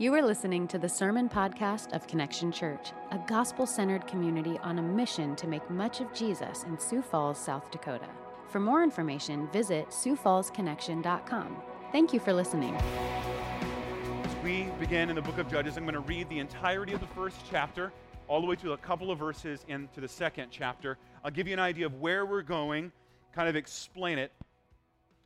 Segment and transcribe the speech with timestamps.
[0.00, 4.78] You are listening to the Sermon Podcast of Connection Church, a gospel centered community on
[4.78, 8.08] a mission to make much of Jesus in Sioux Falls, South Dakota.
[8.48, 11.62] For more information, visit SiouxFallsConnection.com.
[11.92, 12.74] Thank you for listening.
[12.76, 17.00] As we begin in the book of Judges, I'm going to read the entirety of
[17.00, 17.92] the first chapter,
[18.26, 20.96] all the way to a couple of verses into the second chapter.
[21.22, 22.90] I'll give you an idea of where we're going,
[23.34, 24.32] kind of explain it,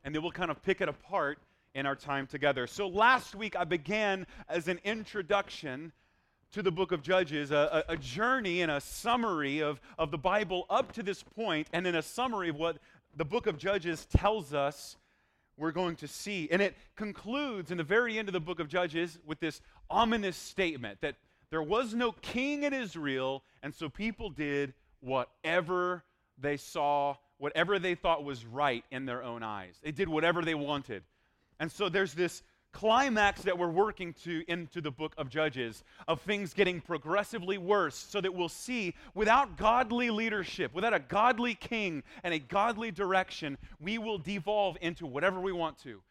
[0.02, 1.38] and then we'll kind of pick it apart
[1.75, 2.66] in our time together.
[2.66, 5.93] So last week I began as an introduction
[6.53, 10.67] to the book of Judges, a, a, journey and a summary of, of the Bible
[10.71, 12.79] up to this point, and then a summary of what
[13.17, 14.96] the book of Judges tells us
[15.57, 16.48] we're going to see.
[16.53, 20.36] And it concludes in the very end of the book of Judges with this ominous
[20.36, 21.17] statement that
[21.50, 26.04] there was no king in Israel, and so people did whatever
[26.39, 29.75] they saw, whatever they thought was right in their own eyes.
[29.82, 31.03] They did whatever they wanted.
[31.64, 32.42] And so there's this
[32.73, 37.97] climax that we're working to into the book of Judges of things getting progressively worse
[37.97, 43.56] so that we'll see without godly leadership, without a godly king and a godly direction,
[43.81, 46.03] we will devolve into whatever we want to.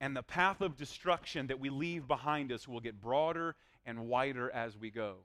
[0.00, 3.54] And the path of destruction that we leave behind us will get broader
[3.86, 5.18] and wider as we go.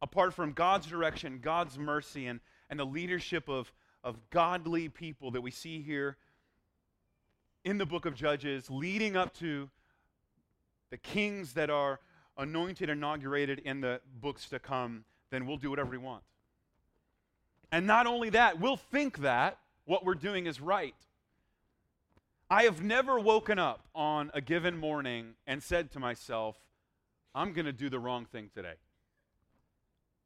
[0.00, 3.70] Apart from God's direction, God's mercy, and, and the leadership of,
[4.02, 6.16] of godly people that we see here
[7.66, 9.68] in the book of Judges leading up to
[10.90, 11.98] the kings that are
[12.38, 16.22] anointed, inaugurated in the books to come, then we'll do whatever we want.
[17.72, 20.94] And not only that, we'll think that what we're doing is right.
[22.48, 26.56] I have never woken up on a given morning and said to myself,
[27.34, 28.74] I'm going to do the wrong thing today.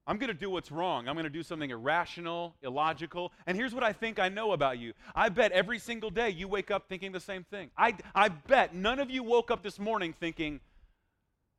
[0.06, 1.08] I'm going to do what's wrong.
[1.08, 3.32] I'm going to do something irrational, illogical.
[3.46, 4.92] And here's what I think I know about you.
[5.14, 7.70] I bet every single day you wake up thinking the same thing.
[7.76, 10.60] I, I bet none of you woke up this morning thinking,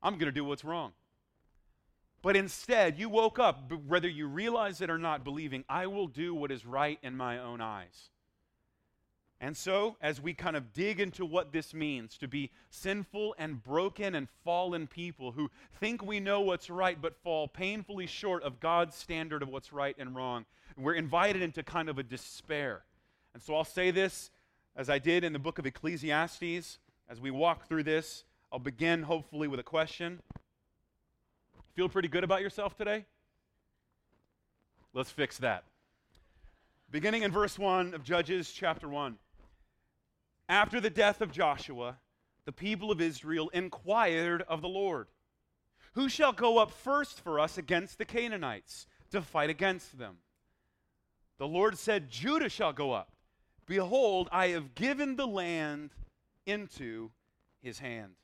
[0.01, 0.91] I'm going to do what's wrong.
[2.21, 6.35] But instead, you woke up, whether you realize it or not, believing, I will do
[6.35, 8.09] what is right in my own eyes.
[9.43, 13.61] And so, as we kind of dig into what this means to be sinful and
[13.61, 18.59] broken and fallen people who think we know what's right but fall painfully short of
[18.59, 20.45] God's standard of what's right and wrong,
[20.77, 22.83] we're invited into kind of a despair.
[23.33, 24.29] And so, I'll say this
[24.75, 26.77] as I did in the book of Ecclesiastes.
[27.09, 30.21] As we walk through this, I'll begin hopefully with a question.
[31.73, 33.05] Feel pretty good about yourself today?
[34.93, 35.63] Let's fix that.
[36.91, 39.17] Beginning in verse 1 of Judges chapter 1.
[40.51, 41.97] After the death of Joshua,
[42.43, 45.07] the people of Israel inquired of the Lord,
[45.93, 50.17] Who shall go up first for us against the Canaanites to fight against them?
[51.37, 53.13] The Lord said, Judah shall go up.
[53.65, 55.91] Behold, I have given the land
[56.45, 57.11] into
[57.61, 58.15] his hand.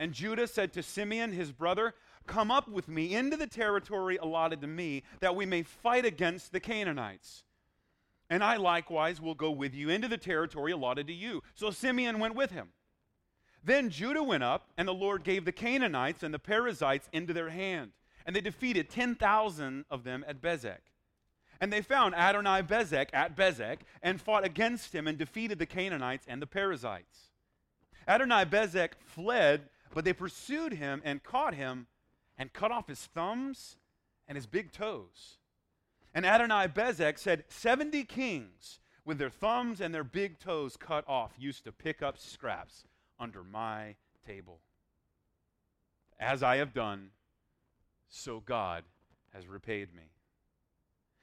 [0.00, 1.94] And Judah said to Simeon, his brother,
[2.26, 6.50] Come up with me into the territory allotted to me, that we may fight against
[6.50, 7.44] the Canaanites.
[8.32, 11.42] And I likewise will go with you into the territory allotted to you.
[11.54, 12.68] So Simeon went with him.
[13.62, 17.50] Then Judah went up, and the Lord gave the Canaanites and the Perizzites into their
[17.50, 17.90] hand.
[18.24, 20.78] And they defeated 10,000 of them at Bezek.
[21.60, 26.24] And they found Adoni Bezek at Bezek and fought against him and defeated the Canaanites
[26.26, 27.32] and the Perizzites.
[28.08, 31.86] Adoni Bezek fled, but they pursued him and caught him
[32.38, 33.76] and cut off his thumbs
[34.26, 35.36] and his big toes.
[36.14, 41.32] And Adoni Bezek said, 70 kings with their thumbs and their big toes cut off
[41.38, 42.84] used to pick up scraps
[43.18, 43.94] under my
[44.26, 44.60] table.
[46.20, 47.10] As I have done,
[48.08, 48.84] so God
[49.32, 50.10] has repaid me.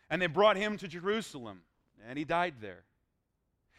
[0.09, 1.61] And they brought him to Jerusalem,
[2.07, 2.83] and he died there.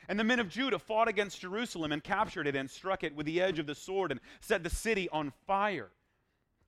[0.08, 3.26] And the men of Judah fought against Jerusalem and captured it and struck it with
[3.26, 5.90] the edge of the sword and set the city on fire.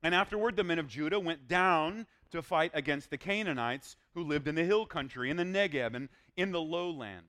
[0.02, 4.48] And afterward, the men of Judah went down to fight against the Canaanites who lived
[4.48, 7.26] in the hill country, in the Negeb, and in the lowland.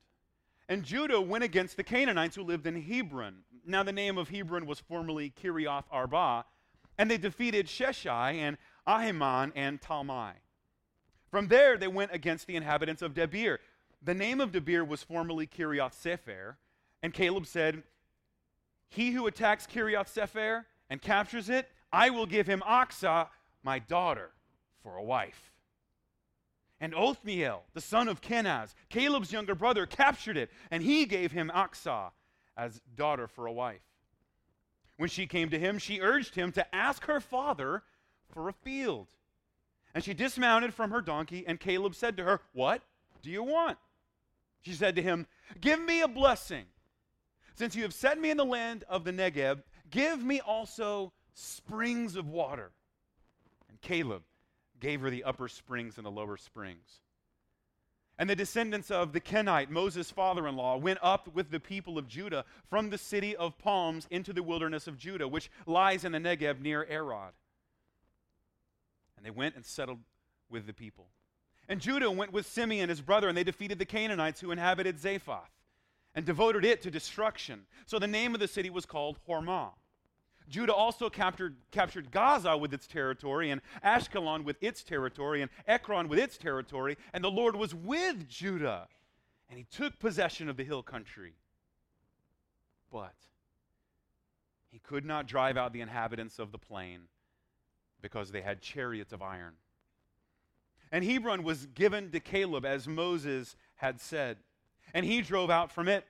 [0.69, 3.43] And Judah went against the Canaanites who lived in Hebron.
[3.65, 6.45] Now, the name of Hebron was formerly Kiriath Arba,
[6.97, 8.57] and they defeated Sheshai and
[8.87, 10.33] Ahiman and Talmai.
[11.29, 13.57] From there, they went against the inhabitants of Debir.
[14.01, 16.57] The name of Debir was formerly Kiriath Sefer,
[17.01, 17.83] and Caleb said,
[18.89, 23.27] He who attacks Kiriath Sefer and captures it, I will give him Achsah,
[23.63, 24.32] my daughter
[24.83, 25.51] for a wife.
[26.79, 31.49] And Othniel, the son of Kenaz, Caleb's younger brother, captured it, and he gave him
[31.55, 32.11] Achsah
[32.57, 33.81] as daughter for a wife.
[34.97, 37.83] When she came to him, she urged him to ask her father
[38.33, 39.07] for a field.
[39.95, 42.81] And she dismounted from her donkey, and Caleb said to her, What
[43.21, 43.77] do you want?
[44.61, 45.27] She said to him,
[45.61, 46.65] Give me a blessing.
[47.55, 52.15] Since you have set me in the land of the Negeb, give me also springs
[52.15, 52.71] of water.
[53.69, 54.23] And Caleb
[54.83, 56.99] gave her the upper springs and the lower springs.
[58.19, 61.97] And the descendants of the Kenite, Moses' father in law, went up with the people
[61.97, 66.11] of Judah from the city of palms into the wilderness of Judah, which lies in
[66.11, 67.31] the Negev near Arad.
[69.17, 69.99] And they went and settled
[70.49, 71.07] with the people.
[71.69, 75.49] And Judah went with Simeon, his brother, and they defeated the Canaanites who inhabited Zephath
[76.13, 77.61] and devoted it to destruction.
[77.85, 79.71] So the name of the city was called Hormah.
[80.49, 86.07] Judah also captured, captured Gaza with its territory, and Ashkelon with its territory, and Ekron
[86.07, 88.87] with its territory, and the Lord was with Judah,
[89.49, 91.33] and he took possession of the hill country.
[92.91, 93.15] But
[94.71, 97.01] he could not drive out the inhabitants of the plain
[98.01, 99.53] because they had chariots of iron.
[100.91, 104.37] And Hebron was given to Caleb as Moses had said,
[104.93, 106.05] and he drove out from it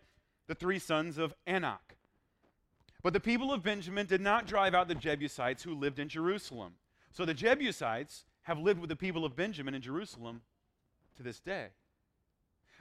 [0.47, 1.95] the three sons of Anak.
[3.03, 6.73] But the people of Benjamin did not drive out the Jebusites who lived in Jerusalem.
[7.11, 10.41] So the Jebusites have lived with the people of Benjamin in Jerusalem
[11.17, 11.67] to this day.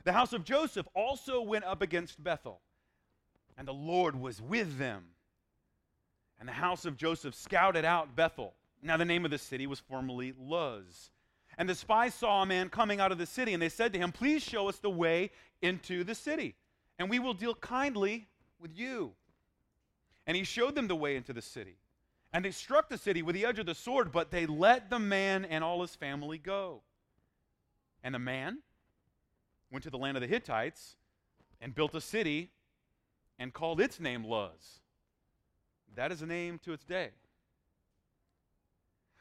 [0.05, 2.61] The house of Joseph also went up against Bethel,
[3.57, 5.05] and the Lord was with them.
[6.41, 8.55] And the house of Joseph scouted out Bethel.
[8.83, 11.11] Now, the name of the city was formerly Luz.
[11.57, 13.99] And the spies saw a man coming out of the city, and they said to
[13.99, 15.31] him, Please show us the way
[15.61, 16.57] into the city,
[16.99, 18.27] and we will deal kindly
[18.59, 19.13] with you.
[20.27, 21.77] And he showed them the way into the city.
[22.33, 24.99] And they struck the city with the edge of the sword, but they let the
[24.99, 26.83] man and all his family go.
[28.03, 28.59] And the man
[29.71, 30.97] went to the land of the Hittites
[31.61, 32.51] and built a city
[33.39, 34.81] and called its name Luz.
[35.95, 37.11] That is a name to its day.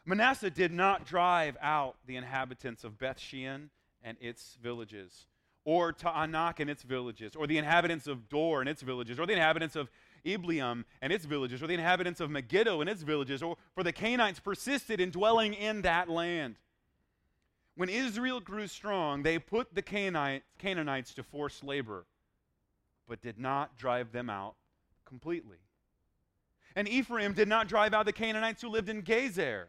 [0.05, 3.69] Manasseh did not drive out the inhabitants of Beth Shean
[4.03, 5.27] and its villages,
[5.63, 9.33] or Taanach and its villages, or the inhabitants of Dor and its villages, or the
[9.33, 9.89] inhabitants of
[10.25, 13.91] Ibleam and its villages, or the inhabitants of Megiddo and its villages, or for the
[13.91, 16.55] Canaanites persisted in dwelling in that land.
[17.75, 22.05] When Israel grew strong, they put the Canaanites to forced labor,
[23.07, 24.55] but did not drive them out
[25.05, 25.57] completely.
[26.75, 29.65] And Ephraim did not drive out the Canaanites who lived in Gezer.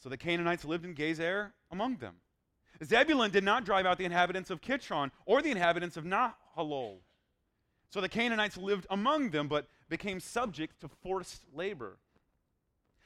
[0.00, 2.16] So the Canaanites lived in Gezer among them.
[2.84, 6.98] Zebulun did not drive out the inhabitants of Kitron or the inhabitants of Nahalol.
[7.90, 11.98] So the Canaanites lived among them, but became subject to forced labor.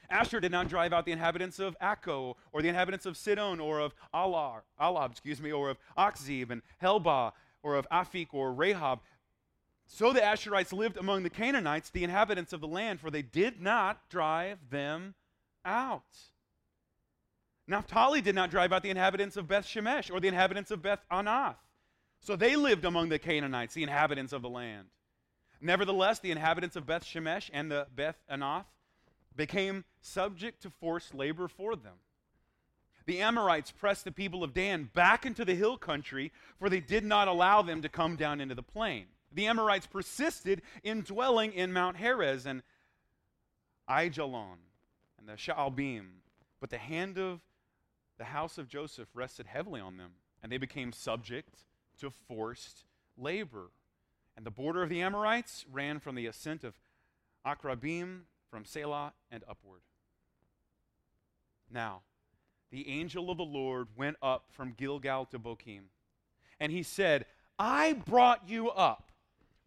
[0.09, 3.79] Asher did not drive out the inhabitants of Akko, or the inhabitants of Sidon, or
[3.79, 7.31] of Alar, Ahlab, excuse me, or of Achzib and Helbah,
[7.63, 8.99] or of Aphik, or Rehob.
[9.87, 13.61] So the Asherites lived among the Canaanites, the inhabitants of the land, for they did
[13.61, 15.15] not drive them
[15.63, 16.03] out.
[17.67, 21.05] Naphtali did not drive out the inhabitants of Beth Shemesh, or the inhabitants of Beth
[21.11, 21.55] Anath.
[22.21, 24.87] So they lived among the Canaanites, the inhabitants of the land.
[25.59, 28.65] Nevertheless, the inhabitants of Beth Shemesh and the Beth Anath
[29.35, 31.95] became subject to forced labor for them.
[33.05, 37.03] The Amorites pressed the people of Dan back into the hill country, for they did
[37.03, 39.05] not allow them to come down into the plain.
[39.31, 42.61] The Amorites persisted in dwelling in Mount Heres and
[43.89, 44.57] Aijalon
[45.17, 46.07] and the Shaalbim,
[46.59, 47.41] but the hand of
[48.17, 50.11] the house of Joseph rested heavily on them,
[50.43, 51.63] and they became subject
[52.01, 52.83] to forced
[53.17, 53.71] labor.
[54.35, 56.75] And the border of the Amorites ran from the ascent of
[57.45, 59.81] Akrabim, from Selah and upward.
[61.71, 62.01] Now,
[62.69, 65.83] the angel of the Lord went up from Gilgal to Bochim,
[66.59, 67.25] and he said,
[67.57, 69.11] I brought you up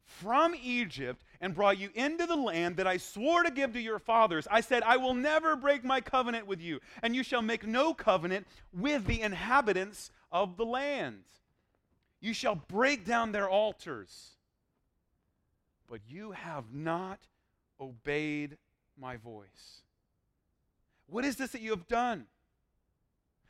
[0.04, 3.98] from Egypt and brought you into the land that I swore to give to your
[3.98, 4.46] fathers.
[4.50, 7.94] I said, I will never break my covenant with you, and you shall make no
[7.94, 11.24] covenant with the inhabitants of the land.
[12.24, 14.30] You shall break down their altars.
[15.90, 17.18] But you have not
[17.78, 18.56] obeyed
[18.98, 19.82] my voice.
[21.06, 22.24] What is this that you have done?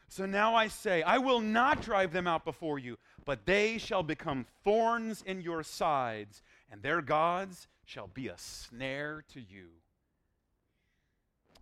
[0.09, 4.03] So now I say, I will not drive them out before you, but they shall
[4.03, 9.69] become thorns in your sides, and their gods shall be a snare to you.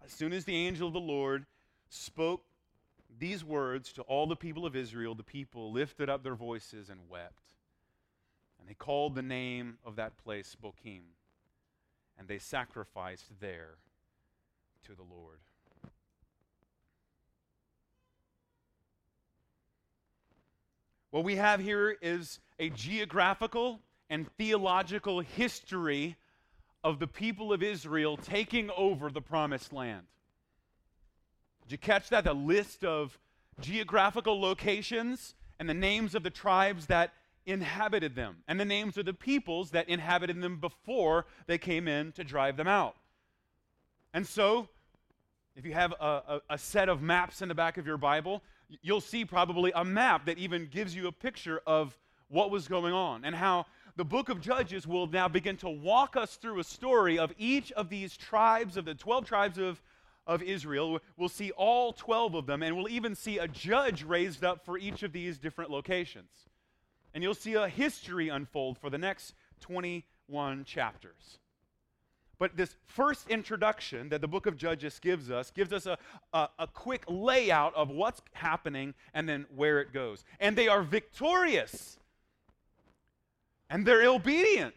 [0.02, 1.44] As soon as the angel of the Lord
[1.90, 2.46] spoke
[3.18, 7.00] these words to all the people of Israel, the people lifted up their voices and
[7.08, 7.54] wept.
[8.58, 11.02] And they called the name of that place Bochim,
[12.18, 13.76] and they sacrificed there
[14.86, 15.38] to the Lord.
[21.10, 26.16] What we have here is a geographical and theological history
[26.82, 30.06] of the people of Israel taking over the promised land.
[31.72, 32.24] Did you catch that?
[32.24, 33.18] The list of
[33.58, 37.14] geographical locations and the names of the tribes that
[37.46, 42.12] inhabited them, and the names of the peoples that inhabited them before they came in
[42.12, 42.96] to drive them out.
[44.12, 44.68] And so,
[45.56, 48.42] if you have a, a, a, set of maps in the back of your Bible,
[48.82, 51.96] you'll see probably a map that even gives you a picture of
[52.28, 53.64] what was going on and how
[53.96, 57.72] the book of Judges will now begin to walk us through a story of each
[57.72, 59.80] of these tribes, of the 12 tribes of,
[60.26, 61.00] of Israel.
[61.16, 64.78] We'll see all 12 of them, and we'll even see a judge raised up for
[64.78, 66.30] each of these different locations.
[67.14, 71.38] And you'll see a history unfold for the next 21 chapters.
[72.38, 75.96] But this first introduction that the book of Judges gives us gives us a,
[76.32, 80.24] a, a, quick layout of what's happening and then where it goes.
[80.40, 81.98] And they are victorious.
[83.70, 84.74] And they're obedient.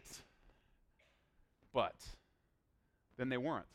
[1.73, 1.95] But
[3.17, 3.65] then they weren't.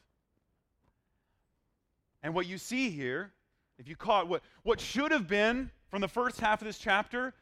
[2.23, 3.33] And what you see here,
[3.79, 7.35] if you caught what, what should have been from the first half of this chapter,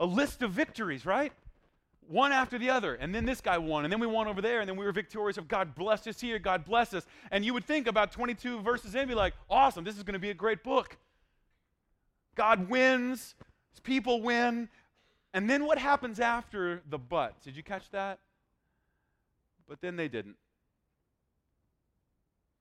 [0.00, 1.32] a list of victories, right?
[2.08, 2.94] one after the other.
[2.94, 4.92] And then this guy won, and then we won over there, and then we were
[4.92, 7.06] victorious of God blessed us here, God bless us.
[7.30, 10.18] And you would think about 22 verses in, be like, awesome, this is going to
[10.18, 10.96] be a great book.
[12.34, 13.34] God wins,
[13.82, 14.68] people win.
[15.34, 17.40] And then what happens after the but?
[17.42, 18.18] Did you catch that?
[19.68, 20.36] But then they didn't.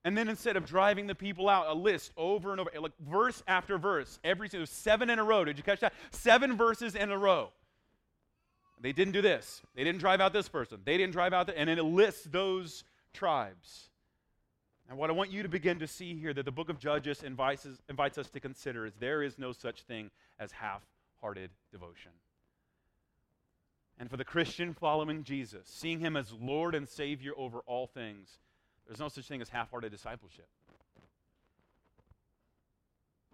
[0.08, 3.44] And then instead of driving the people out, a list over and over, like verse
[3.46, 5.44] after verse, every seven in a row.
[5.44, 5.92] Did you catch that?
[6.12, 7.50] Seven verses in a row.
[8.80, 9.62] They didn't do this.
[9.76, 10.80] They didn't drive out this person.
[10.86, 11.58] They didn't drive out that.
[11.58, 13.90] And then it lists those tribes.
[14.88, 17.22] And what I want you to begin to see here that the book of Judges
[17.22, 20.10] invites, invites us to consider is there is no such thing
[20.40, 20.84] as half
[21.20, 22.12] hearted devotion.
[24.00, 28.40] And for the Christian following Jesus, seeing him as Lord and Savior over all things,
[28.88, 30.48] there's no such thing as half hearted discipleship.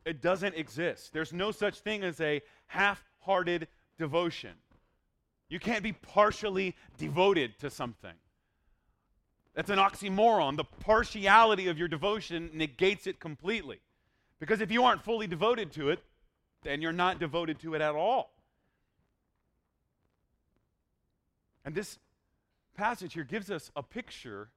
[0.05, 1.13] It doesn't exist.
[1.13, 3.67] There's no such thing as a half hearted
[3.97, 4.51] devotion.
[5.49, 8.13] You can't be partially devoted to something.
[9.53, 10.57] That's an oxymoron.
[10.57, 13.79] The partiality of your devotion negates it completely.
[14.39, 16.03] Because if you aren't fully devoted to it,
[16.63, 18.31] then you're not devoted to it at all.
[21.63, 21.99] And this
[22.75, 24.49] passage here gives us a picture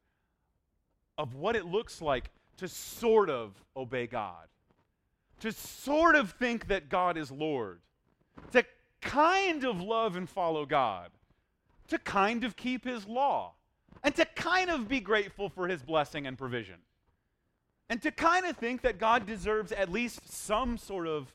[1.18, 4.46] of what it looks like to sort of obey God,
[5.40, 7.80] to sort of think that God is Lord,
[8.52, 8.64] to
[9.00, 11.11] kind of love and follow God,
[11.88, 13.52] to kind of keep His law,
[14.02, 16.76] and to kind of be grateful for His blessing and provision,
[17.88, 21.35] and to kind of think that God deserves at least some sort of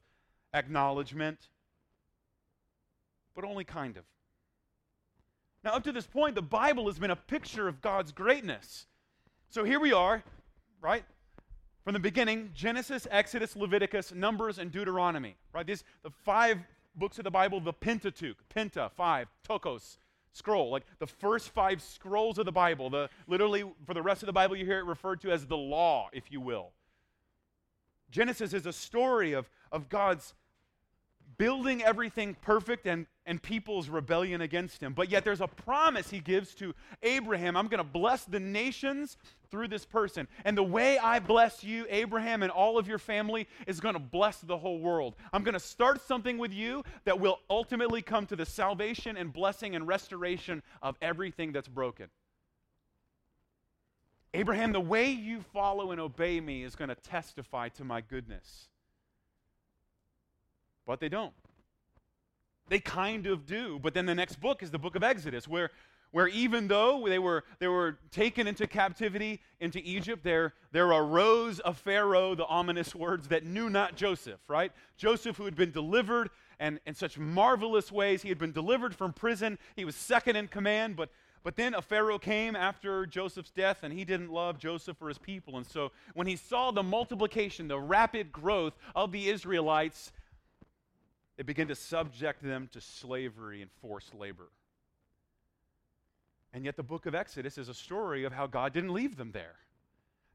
[0.54, 1.48] acknowledgement,
[3.36, 4.04] but only kind of.
[5.64, 8.88] Now, up to this point, the Bible has been a picture of God's greatness.
[9.52, 10.24] So here we are,
[10.80, 11.04] right?
[11.84, 15.68] From the beginning, Genesis, Exodus, Leviticus, Numbers, and Deuteronomy, right?
[15.68, 16.60] These the five
[16.96, 19.98] books of the Bible, the Pentateuch, Penta, five, teuchos,
[20.32, 22.90] scroll, like the first five scrolls of the Bible.
[22.90, 25.58] The literally for the rest of the Bible, you hear it referred to as the
[25.58, 26.70] law, if you will.
[28.10, 30.34] Genesis is a story of, of God's
[31.38, 34.94] building everything perfect and, and people's rebellion against him.
[34.94, 36.74] But yet there's a promise he gives to
[37.04, 39.18] Abraham I'm going to bless the nations
[39.50, 40.28] through this person.
[40.46, 44.00] And the way I bless you, Abraham, and all of your family is going to
[44.00, 45.16] bless the whole world.
[45.34, 49.32] I'm going to start something with you that will ultimately come to the salvation and
[49.32, 52.08] blessing and restoration of everything that's broken.
[54.34, 58.70] Abraham, the way you follow and obey me is going to testify to my goodness.
[60.86, 61.34] But they don't.
[62.72, 63.80] They kind of do.
[63.80, 65.72] But then the next book is the book of Exodus, where
[66.12, 71.62] where even though they were, they were taken into captivity into Egypt, there, there arose
[71.64, 74.72] a Pharaoh, the ominous words, that knew not Joseph, right?
[74.98, 79.14] Joseph, who had been delivered and in such marvelous ways, he had been delivered from
[79.14, 79.58] prison.
[79.76, 81.10] He was second in command, but,
[81.44, 85.18] but then a Pharaoh came after Joseph's death, and he didn't love Joseph or his
[85.18, 85.58] people.
[85.58, 90.12] And so when he saw the multiplication, the rapid growth of the Israelites,
[91.42, 94.50] it began to subject them to slavery and forced labor.
[96.54, 99.32] And yet, the book of Exodus is a story of how God didn't leave them
[99.32, 99.56] there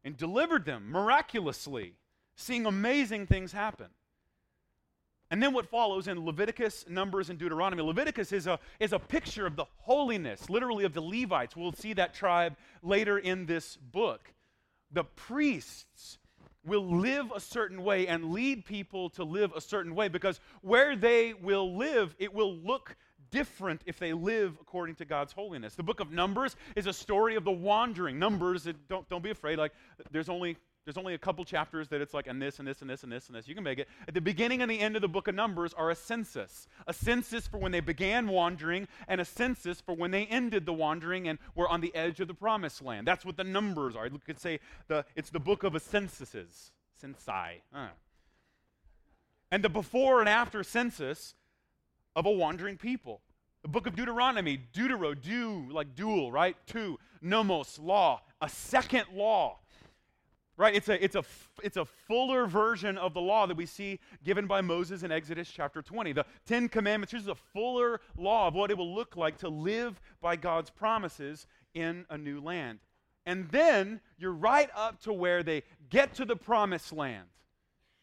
[0.04, 1.92] and delivered them miraculously,
[2.34, 3.86] seeing amazing things happen.
[5.30, 7.84] And then what follows in Leviticus, Numbers, and Deuteronomy.
[7.84, 11.54] Leviticus is a, is a picture of the holiness, literally, of the Levites.
[11.54, 14.32] We'll see that tribe later in this book.
[14.90, 16.18] The priests
[16.66, 20.96] will live a certain way and lead people to live a certain way because where
[20.96, 22.96] they will live, it will look
[23.30, 25.74] different if they live according to God's holiness.
[25.74, 28.18] The book of Numbers is a story of the wandering.
[28.18, 29.58] Numbers, don't, don't be afraid.
[29.58, 29.72] Like,
[30.10, 30.56] there's only
[30.86, 33.10] there's only a couple chapters that it's like, and this, and this, and this, and
[33.10, 33.48] this, and this.
[33.48, 33.88] You can make it.
[34.06, 36.92] At the beginning and the end of the book of Numbers are a census a
[36.92, 41.26] census for when they began wandering, and a census for when they ended the wandering
[41.26, 43.04] and were on the edge of the promised land.
[43.04, 44.06] That's what the numbers are.
[44.06, 46.70] You could say the, it's the book of a censuses.
[47.02, 47.62] Censi.
[47.74, 47.88] Uh.
[49.50, 51.34] And the before and after census
[52.14, 53.22] of a wandering people.
[53.62, 56.56] The book of Deuteronomy, Deutero, do, like dual, right?
[56.66, 59.58] Two, nomos, law, a second law
[60.58, 60.74] Right?
[60.74, 61.24] It's a, it's, a,
[61.62, 65.50] it's a fuller version of the law that we see given by Moses in Exodus
[65.50, 66.14] chapter 20.
[66.14, 70.00] The Ten Commandments, here's a fuller law of what it will look like to live
[70.22, 72.78] by God's promises in a new land.
[73.26, 77.26] And then you're right up to where they get to the promised land.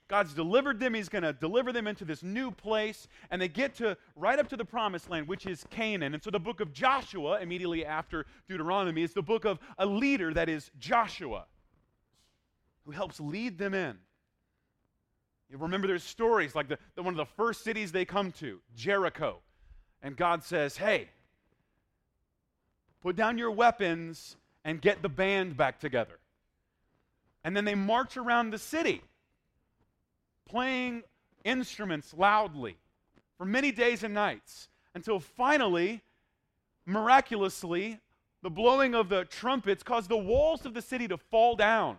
[0.08, 0.94] God's delivered them.
[0.94, 3.08] He's going to deliver them into this new place.
[3.32, 6.14] And they get to right up to the promised land, which is Canaan.
[6.14, 10.32] And so the book of Joshua, immediately after Deuteronomy, is the book of a leader
[10.34, 11.46] that is Joshua
[12.86, 13.98] who helps lead them in.
[15.50, 18.60] You remember there's stories like the, the, one of the first cities they come to,
[18.76, 19.38] Jericho.
[20.02, 21.10] And God says, hey,
[23.02, 24.36] put down your weapons
[24.66, 26.20] and get the band back together.
[27.44, 29.02] And then they march around the city
[30.48, 31.04] playing
[31.44, 32.78] instruments loudly
[33.38, 36.02] for many days and nights until finally,
[36.86, 38.00] miraculously,
[38.42, 41.98] the blowing of the trumpets caused the walls of the city to fall down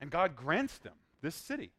[0.00, 1.72] and God grants them this city.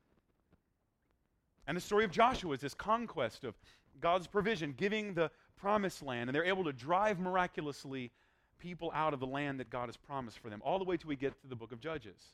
[1.67, 3.55] And the story of Joshua is this conquest of
[4.01, 8.11] God's provision, giving the promised land, and they're able to drive miraculously
[8.59, 11.09] people out of the land that God has promised for them, all the way till
[11.09, 12.33] we get to the book of Judges.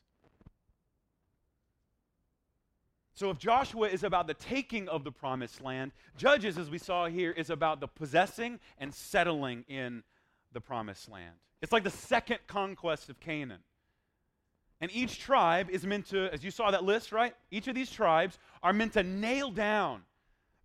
[3.14, 7.06] So, if Joshua is about the taking of the promised land, Judges, as we saw
[7.06, 10.02] here, is about the possessing and settling in
[10.52, 11.34] the promised land.
[11.62, 13.60] It's like the second conquest of Canaan.
[14.80, 17.34] And each tribe is meant to, as you saw that list, right?
[17.50, 20.02] Each of these tribes are meant to nail down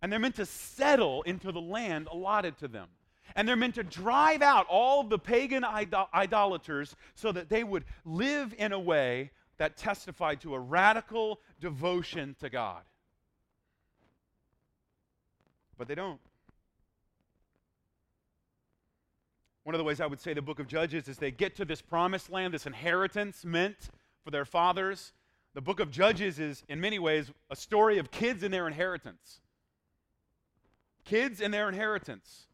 [0.02, 2.88] and they're meant to settle into the land allotted to them.
[3.36, 7.84] And they're meant to drive out all the pagan idol- idolaters so that they would
[8.04, 12.82] live in a way that testified to a radical devotion to God.
[15.78, 16.20] But they don't.
[19.62, 21.64] One of the ways I would say the book of Judges is they get to
[21.64, 23.90] this promised land, this inheritance meant
[24.24, 25.12] for their fathers.
[25.54, 29.40] The book of Judges is, in many ways, a story of kids and their inheritance.
[31.04, 32.46] Kids and their inheritance.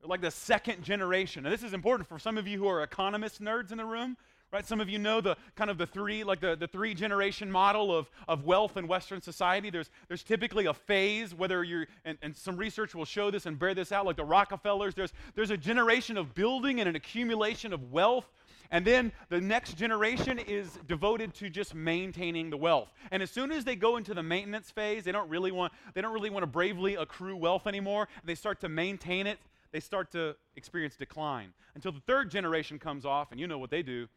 [0.00, 1.46] They're like the second generation.
[1.46, 4.16] And this is important for some of you who are economist nerds in the room.
[4.52, 4.64] Right?
[4.64, 7.94] Some of you know the kind of the three, like the, the three generation model
[7.94, 9.70] of, of wealth in Western society.
[9.70, 13.58] There's, there's typically a phase, whether you're, and, and some research will show this and
[13.58, 14.94] bear this out, like the Rockefellers.
[14.94, 18.32] There's, there's a generation of building and an accumulation of wealth
[18.70, 22.88] and then the next generation is devoted to just maintaining the wealth.
[23.10, 26.00] And as soon as they go into the maintenance phase, they don't really want they
[26.00, 28.08] don't really want to bravely accrue wealth anymore.
[28.24, 29.38] They start to maintain it.
[29.72, 33.70] They start to experience decline until the third generation comes off and you know what
[33.70, 34.08] they do?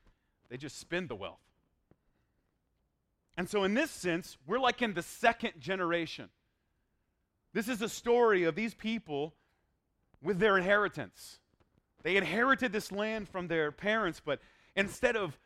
[0.49, 1.39] They just spend the wealth.
[3.37, 6.29] And so in this sense, we're like in the second generation.
[7.53, 9.33] This is a story of these people
[10.21, 11.39] with their inheritance.
[12.03, 14.39] They inherited this land from their parents, but
[14.75, 15.37] instead of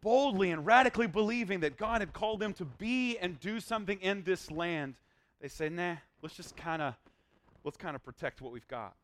[0.00, 4.22] boldly and radically believing that God had called them to be and do something in
[4.22, 4.94] this land,
[5.40, 6.94] they say, nah, let's just kind of
[7.64, 8.94] let's kind of protect what we've got.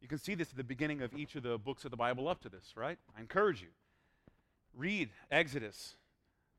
[0.00, 2.28] You can see this at the beginning of each of the books of the Bible
[2.28, 2.98] up to this, right?
[3.16, 3.68] I encourage you.
[4.74, 5.96] Read Exodus,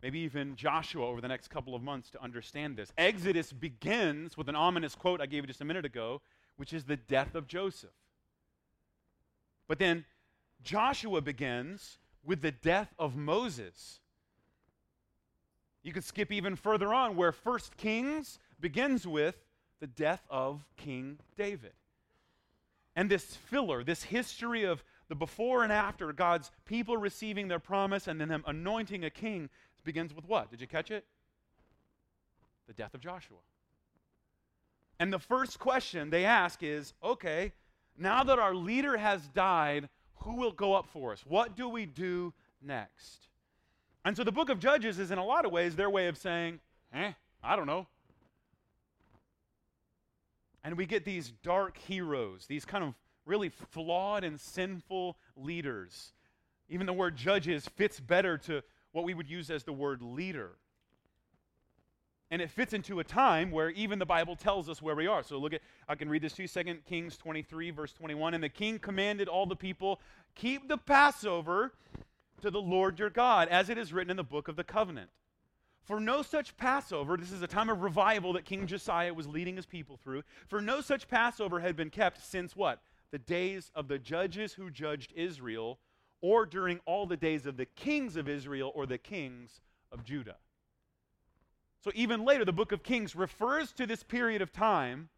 [0.04, 2.92] maybe even Joshua over the next couple of months to understand this.
[2.98, 6.22] Exodus begins with an ominous quote I gave you just a minute ago
[6.62, 7.90] which is the death of Joseph.
[9.68, 10.06] But then
[10.62, 14.00] Joshua begins with the death of Moses.
[15.82, 19.44] You could skip even further on where First Kings begins with
[19.80, 21.74] the death of King David.
[22.96, 28.08] And this filler, this history of the before and after God's people receiving their promise
[28.08, 29.50] and then them anointing a king
[29.84, 30.52] begins with what?
[30.52, 31.06] Did you catch it?
[32.68, 33.40] The death of Joshua.
[35.02, 37.54] And the first question they ask is okay,
[37.98, 41.26] now that our leader has died, who will go up for us?
[41.26, 43.28] What do we do next?
[44.06, 46.18] And so the book of Judges is, in a lot of ways, their way of
[46.18, 46.60] saying,
[46.94, 47.88] eh, I don't know.
[50.64, 52.94] And we get these dark heroes, these kind of
[53.26, 56.14] really flawed and sinful leaders.
[56.70, 58.62] Even the word judges fits better to
[58.92, 60.52] what we would use as the word leader.
[62.32, 65.22] And it fits into a time where even the Bible tells us where we are.
[65.22, 68.34] So look at, I can read this to you, 2 Kings 23, verse 21.
[68.34, 70.00] And the king commanded all the people,
[70.34, 71.74] keep the Passover
[72.42, 75.10] to the Lord your God, as it is written in the book of the covenant.
[75.84, 79.58] For no such Passover, this is a time of revival that King Josiah was leading
[79.58, 80.24] his people through.
[80.48, 82.82] For no such Passover had been kept since what?
[83.12, 85.80] The days of the judges who judged Israel,
[86.22, 89.60] or during all the days of the kings of Israel or the kings
[89.92, 90.38] of Judah.
[91.84, 95.10] So even later, the book of Kings refers to this period of time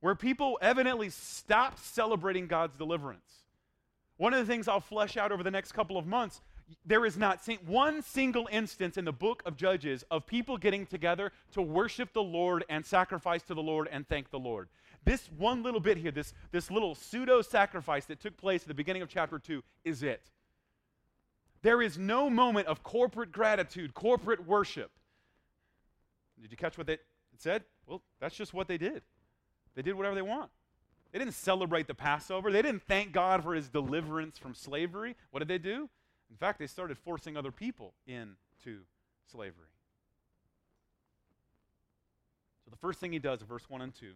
[0.00, 3.44] where people evidently stopped celebrating God's deliverance.
[4.16, 6.40] One of the things I'll flesh out over the next couple of months
[6.84, 11.32] there is not one single instance in the book of Judges of people getting together
[11.52, 14.68] to worship the Lord and sacrifice to the Lord and thank the Lord.
[15.04, 18.74] This one little bit here, this, this little pseudo sacrifice that took place at the
[18.74, 20.30] beginning of chapter 2, is it.
[21.62, 24.90] There is no moment of corporate gratitude, corporate worship.
[26.44, 26.98] Did you catch what they
[27.38, 27.64] said?
[27.86, 29.00] Well, that's just what they did.
[29.74, 30.50] They did whatever they want.
[31.10, 32.52] They didn't celebrate the Passover.
[32.52, 35.16] They didn't thank God for his deliverance from slavery.
[35.30, 35.88] What did they do?
[36.30, 38.82] In fact, they started forcing other people into
[39.32, 39.68] slavery.
[42.66, 44.12] So the first thing he does verse 1 and 2,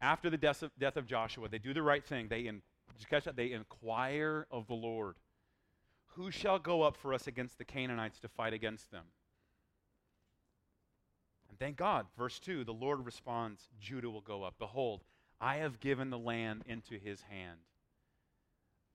[0.00, 2.28] after the death of, death of Joshua, they do the right thing.
[2.28, 3.34] They, in, Did you catch that?
[3.34, 5.16] they inquire of the Lord.
[6.14, 9.06] Who shall go up for us against the Canaanites to fight against them?
[11.64, 14.56] Thank God, verse 2, the Lord responds, Judah will go up.
[14.58, 15.00] Behold,
[15.40, 17.58] I have given the land into his hand.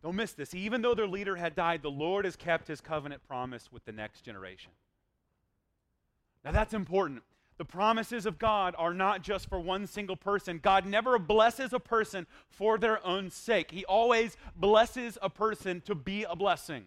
[0.03, 0.53] Don't miss this.
[0.53, 3.91] Even though their leader had died, the Lord has kept his covenant promise with the
[3.91, 4.71] next generation.
[6.45, 7.23] Now that's important.
[7.58, 10.60] The promises of God are not just for one single person.
[10.62, 15.95] God never blesses a person for their own sake, He always blesses a person to
[15.95, 16.86] be a blessing.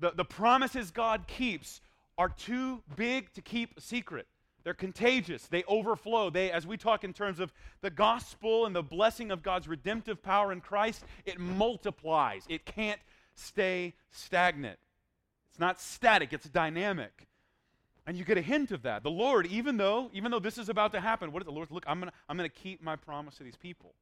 [0.00, 1.82] The, the promises God keeps
[2.16, 4.26] are too big to keep secret.
[4.64, 5.46] They're contagious.
[5.46, 6.30] They overflow.
[6.30, 10.22] They, as we talk in terms of the gospel and the blessing of God's redemptive
[10.22, 12.44] power in Christ, it multiplies.
[12.48, 13.00] It can't
[13.34, 14.78] stay stagnant.
[15.50, 17.28] It's not static, it's dynamic.
[18.06, 19.02] And you get a hint of that.
[19.02, 21.70] The Lord, even though, even though this is about to happen, what is the Lord?
[21.70, 23.94] Look, I'm gonna, I'm gonna keep my promise to these people.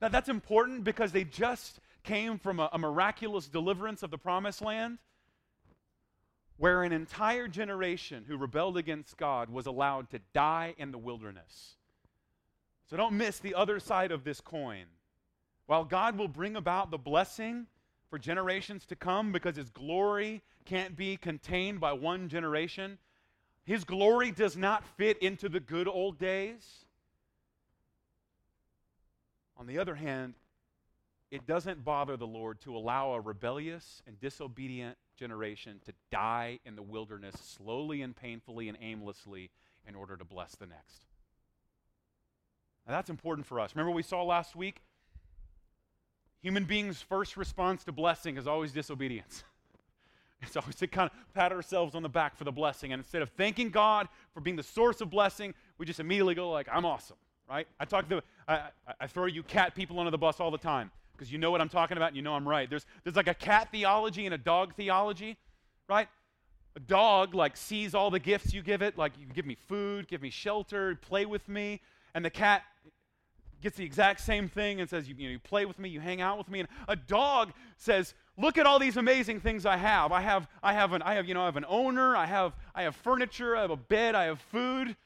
[0.00, 4.62] Now that's important because they just came from a, a miraculous deliverance of the promised
[4.62, 4.98] land
[6.62, 11.74] where an entire generation who rebelled against God was allowed to die in the wilderness.
[12.88, 14.84] So don't miss the other side of this coin.
[15.66, 17.66] While God will bring about the blessing
[18.08, 22.96] for generations to come because his glory can't be contained by one generation,
[23.64, 26.84] his glory does not fit into the good old days.
[29.56, 30.34] On the other hand,
[31.32, 36.74] it doesn't bother the Lord to allow a rebellious and disobedient generation to die in
[36.74, 39.50] the wilderness slowly and painfully and aimlessly
[39.86, 41.04] in order to bless the next.
[42.88, 43.70] Now that's important for us.
[43.76, 44.82] Remember we saw last week?
[46.40, 49.44] Human beings' first response to blessing is always disobedience.
[50.44, 52.92] It's always to kind of pat ourselves on the back for the blessing.
[52.92, 56.50] And instead of thanking God for being the source of blessing, we just immediately go
[56.50, 57.16] like, I'm awesome,
[57.48, 57.68] right?
[57.78, 60.90] I talk to, I, I throw you cat people under the bus all the time
[61.12, 62.68] because you know what I'm talking about and you know I'm right.
[62.68, 65.36] There's, there's like a cat theology and a dog theology,
[65.88, 66.08] right?
[66.76, 70.08] A dog like sees all the gifts you give it, like you give me food,
[70.08, 71.80] give me shelter, play with me,
[72.14, 72.62] and the cat
[73.62, 76.00] gets the exact same thing and says, you, you, know, you play with me, you
[76.00, 76.60] hang out with me.
[76.60, 80.12] And a dog says, look at all these amazing things I have.
[80.12, 82.54] I have, I have an, I have, you know, I have an owner, I have,
[82.74, 84.96] I have furniture, I have a bed, I have food.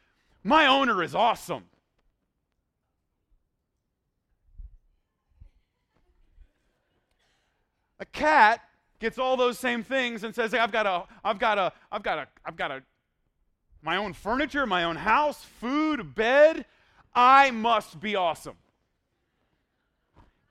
[0.42, 1.64] My owner is awesome.
[7.99, 8.61] A cat
[8.99, 12.03] gets all those same things and says, hey, I've got a, I've got a, I've
[12.03, 12.83] got a, I've got a,
[13.83, 16.65] my own furniture, my own house, food, bed.
[17.15, 18.57] I must be awesome.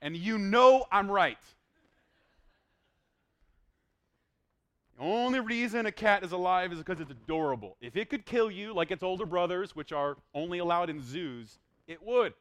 [0.00, 1.38] And you know I'm right.
[4.96, 7.76] The only reason a cat is alive is because it's adorable.
[7.80, 11.58] If it could kill you like its older brothers, which are only allowed in zoos,
[11.86, 12.32] it would.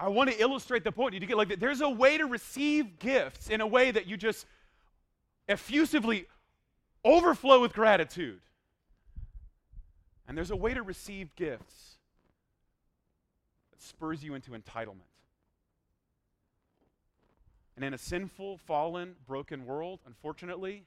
[0.00, 1.14] I want to illustrate the point.
[1.14, 1.58] You get like.
[1.58, 4.46] There's a way to receive gifts in a way that you just
[5.48, 6.26] effusively
[7.04, 8.40] overflow with gratitude.
[10.28, 11.96] And there's a way to receive gifts
[13.72, 15.08] that spurs you into entitlement.
[17.74, 20.84] And in a sinful, fallen, broken world, unfortunately,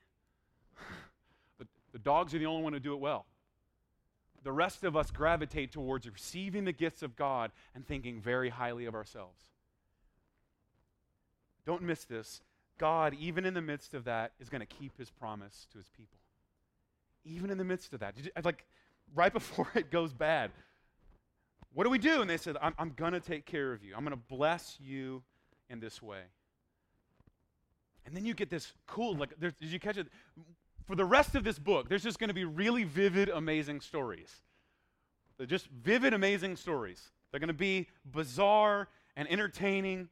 [1.60, 3.26] the, the dogs are the only one who do it well
[4.44, 8.86] the rest of us gravitate towards receiving the gifts of God and thinking very highly
[8.86, 9.40] of ourselves.
[11.66, 12.42] Don't miss this.
[12.78, 15.90] God, even in the midst of that, is going to keep his promise to his
[15.90, 16.18] people.
[17.24, 18.16] Even in the midst of that.
[18.18, 18.66] You, like,
[19.14, 20.52] right before it goes bad,
[21.74, 22.22] what do we do?
[22.22, 23.94] And they said, I'm, I'm going to take care of you.
[23.96, 25.22] I'm going to bless you
[25.70, 26.22] in this way.
[28.06, 30.08] And then you get this cool, like, did you catch it?
[30.86, 34.34] For the rest of this book, there's just going to be really vivid, amazing stories.
[35.38, 37.12] They're just vivid, amazing stories.
[37.32, 40.10] They're going to be bizarre and entertaining.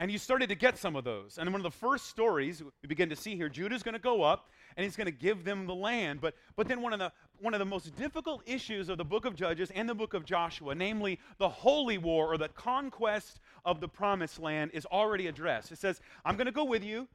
[0.00, 1.38] And you started to get some of those.
[1.38, 4.22] And one of the first stories we begin to see here, Judah's going to go
[4.22, 6.20] up and he's going to give them the land.
[6.20, 9.24] But, but then one of, the, one of the most difficult issues of the book
[9.24, 13.80] of Judges and the book of Joshua, namely the holy war or the conquest of
[13.80, 15.72] the promised land, is already addressed.
[15.72, 17.08] It says, I'm going to go with you.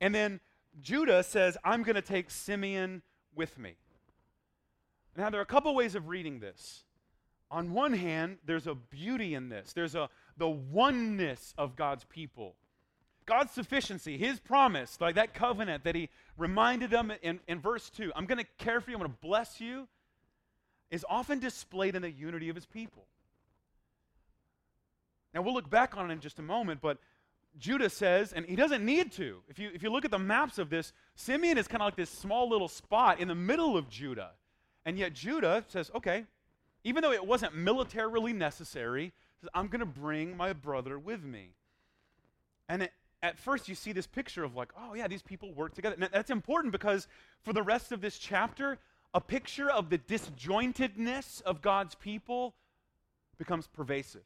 [0.00, 0.38] And then
[0.80, 3.02] Judah says, I'm going to take Simeon
[3.34, 3.74] with me.
[5.16, 6.84] Now, there are a couple ways of reading this.
[7.50, 9.72] On one hand, there's a beauty in this.
[9.72, 12.54] There's a the oneness of God's people.
[13.26, 18.12] God's sufficiency, his promise, like that covenant that he reminded them in, in verse 2,
[18.16, 19.86] I'm going to care for you, I'm going to bless you,
[20.90, 23.04] is often displayed in the unity of his people.
[25.34, 26.96] Now, we'll look back on it in just a moment, but
[27.58, 29.42] Judah says, and he doesn't need to.
[29.48, 31.96] If you, if you look at the maps of this, Simeon is kind of like
[31.96, 34.30] this small little spot in the middle of Judah.
[34.86, 36.24] And yet Judah says, okay,
[36.84, 41.50] even though it wasn't militarily necessary, says, I'm going to bring my brother with me.
[42.68, 42.92] And it,
[43.22, 45.96] at first you see this picture of like, oh yeah, these people work together.
[46.12, 47.08] That's important because
[47.42, 48.78] for the rest of this chapter,
[49.14, 52.54] a picture of the disjointedness of God's people
[53.38, 54.22] becomes pervasive.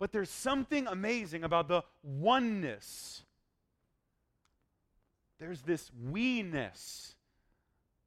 [0.00, 3.22] But there's something amazing about the oneness.
[5.38, 7.14] There's this we-ness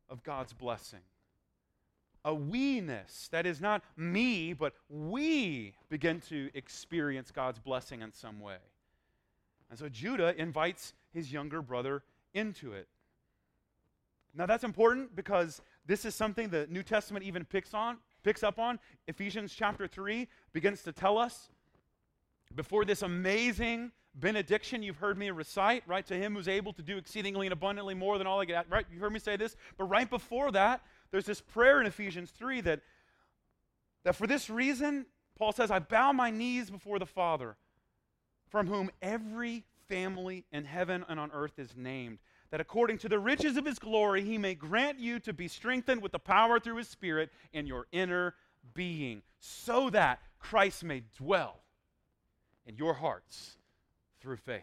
[0.09, 0.99] of God's blessing.
[2.25, 8.39] A we-ness that is not me, but we begin to experience God's blessing in some
[8.39, 8.57] way.
[9.69, 12.01] And so Judah invites his younger brother
[12.33, 12.87] into it.
[14.33, 18.57] Now that's important because this is something the New Testament even picks on, picks up
[18.57, 18.79] on.
[19.07, 21.49] Ephesians chapter 3 begins to tell us
[22.55, 26.05] before this amazing benediction you've heard me recite, right?
[26.07, 28.85] To him who's able to do exceedingly and abundantly more than all I get, right?
[28.91, 29.55] You've heard me say this.
[29.77, 32.81] But right before that, there's this prayer in Ephesians 3 that,
[34.03, 35.05] that for this reason,
[35.37, 37.55] Paul says, I bow my knees before the Father,
[38.49, 42.19] from whom every family in heaven and on earth is named,
[42.51, 46.01] that according to the riches of his glory, he may grant you to be strengthened
[46.01, 48.35] with the power through his Spirit in your inner
[48.75, 51.62] being, so that Christ may dwell
[52.65, 53.57] in your hearts
[54.21, 54.61] through faith.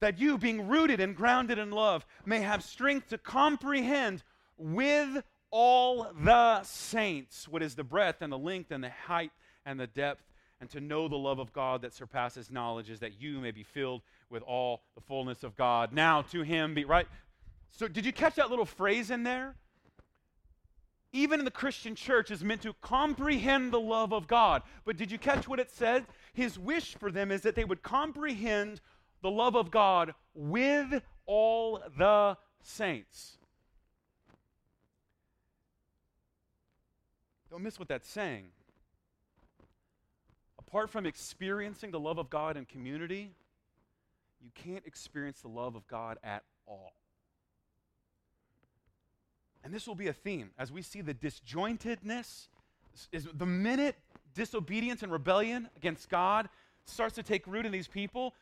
[0.00, 4.22] That you, being rooted and grounded in love, may have strength to comprehend
[4.56, 9.32] with all the saints what is the breadth and the length and the height
[9.66, 10.22] and the depth,
[10.60, 13.62] and to know the love of God that surpasses knowledge, is that you may be
[13.62, 15.92] filled with all the fullness of God.
[15.92, 17.06] Now to him be, right?
[17.70, 19.54] So, did you catch that little phrase in there?
[21.12, 24.62] Even in the Christian church, is meant to comprehend the love of God.
[24.84, 26.06] But did you catch what it said?
[26.34, 28.80] His wish for them is that they would comprehend
[29.22, 33.38] the love of God with all the saints.
[37.50, 38.44] Don't miss what that's saying.
[40.58, 43.30] Apart from experiencing the love of God in community,
[44.42, 46.92] you can't experience the love of God at all.
[49.68, 52.48] And this will be a theme as we see the disjointedness.
[53.12, 53.96] Is the minute
[54.34, 56.48] disobedience and rebellion against God
[56.86, 58.32] starts to take root in these people,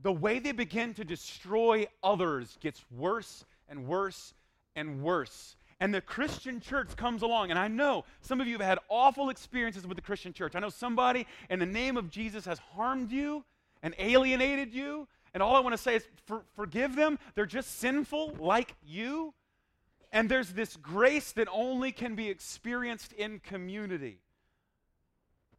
[0.00, 4.34] the way they begin to destroy others gets worse and worse
[4.76, 5.56] and worse.
[5.80, 7.50] And the Christian church comes along.
[7.50, 10.54] And I know some of you have had awful experiences with the Christian church.
[10.54, 13.44] I know somebody in the name of Jesus has harmed you
[13.82, 15.08] and alienated you.
[15.34, 17.18] And all I want to say is for, forgive them.
[17.34, 19.34] They're just sinful like you.
[20.10, 24.20] And there's this grace that only can be experienced in community.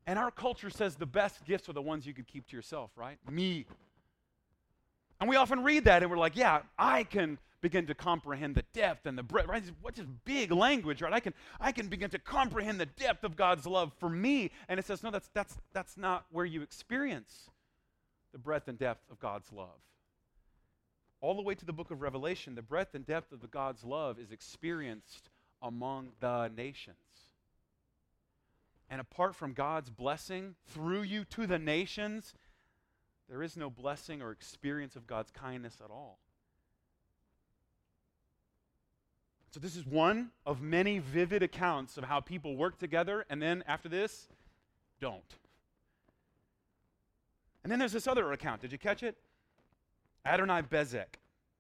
[0.07, 2.89] And our culture says the best gifts are the ones you can keep to yourself,
[2.95, 3.19] right?
[3.29, 3.67] Me.
[5.19, 8.63] And we often read that and we're like, yeah, I can begin to comprehend the
[8.73, 9.62] depth and the breadth, right?
[9.81, 11.13] What's this big language, right?
[11.13, 14.49] I can, I can begin to comprehend the depth of God's love for me.
[14.67, 17.49] And it says, no, that's, that's, that's not where you experience
[18.31, 19.79] the breadth and depth of God's love
[21.21, 23.84] all the way to the book of Revelation, the breadth and depth of the God's
[23.84, 25.29] love is experienced
[25.62, 26.95] among the nations.
[28.89, 32.34] And apart from God's blessing through you to the nations,
[33.29, 36.19] there is no blessing or experience of God's kindness at all.
[39.51, 43.63] So, this is one of many vivid accounts of how people work together and then
[43.67, 44.27] after this,
[45.01, 45.23] don't.
[47.63, 48.62] And then there's this other account.
[48.62, 49.17] Did you catch it?
[50.30, 51.18] Adoni Bezek,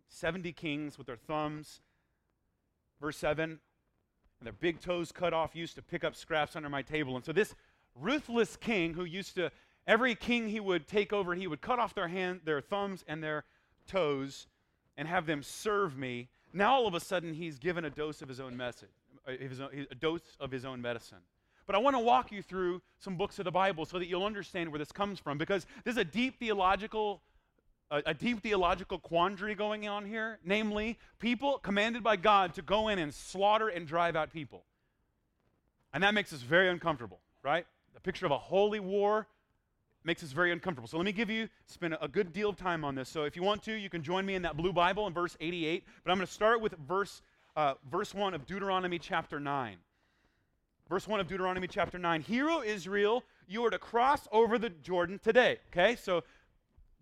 [0.09, 1.81] 70 kings with their thumbs.
[3.01, 3.59] Verse 7, and
[4.45, 7.15] their big toes cut off, used to pick up scraps under my table.
[7.15, 7.55] And so this
[7.95, 9.51] ruthless king who used to,
[9.87, 13.23] every king he would take over, he would cut off their hand, their thumbs and
[13.23, 13.45] their
[13.87, 14.47] toes
[14.97, 16.27] and have them serve me.
[16.53, 18.89] Now all of a sudden he's given a dose of his own message,
[19.27, 21.19] uh, a dose of his own medicine.
[21.65, 24.25] But I want to walk you through some books of the Bible so that you'll
[24.25, 27.21] understand where this comes from because there's a deep theological
[27.91, 32.87] a, a, deep theological quandary going on here, namely, people commanded by God to go
[32.87, 34.63] in and slaughter and drive out people.
[35.93, 37.65] And that makes us very uncomfortable, right?
[37.93, 39.27] The picture of a holy war
[40.03, 40.87] makes us very uncomfortable.
[40.87, 43.09] So let me give you, spend a good deal of time on this.
[43.09, 45.35] So if you want to, you can join me in that blue Bible in verse
[45.39, 45.83] 88.
[46.03, 47.21] But I'm going to start with verse,
[47.55, 49.77] uh, verse 1 of Deuteronomy chapter 9.
[50.89, 52.21] Verse 1 of Deuteronomy chapter 9.
[52.21, 55.59] Hear, O Israel, you are to cross over the Jordan today.
[55.71, 56.23] Okay, so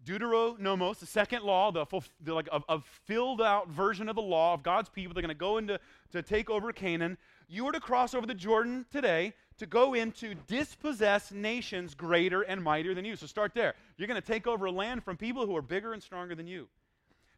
[0.08, 1.86] Deuteronomos, the second law, the,
[2.24, 5.14] the like a, a, filled out version of the law of God's people.
[5.14, 5.80] They're going to go into
[6.14, 7.18] to take over Canaan.
[7.50, 12.64] You are to cross over the Jordan today to go into dispossess nations greater and
[12.64, 13.18] mightier than you.
[13.18, 13.76] So start there.
[13.98, 16.70] You're going to take over land from people who are bigger and stronger than you.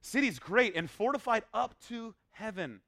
[0.01, 2.81] Cities great and fortified up to heaven.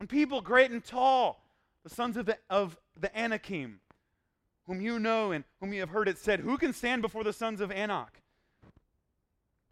[0.00, 1.44] And people great and tall
[1.82, 3.80] the sons of the, of the Anakim,
[4.66, 7.32] whom you know and whom you have heard it said, Who can stand before the
[7.32, 8.20] sons of Anak?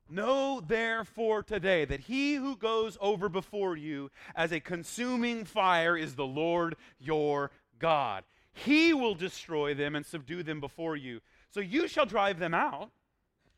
[0.09, 6.14] Know therefore today that he who goes over before you as a consuming fire is
[6.14, 8.25] the Lord your God.
[8.53, 11.21] He will destroy them and subdue them before you.
[11.51, 12.90] So you shall drive them out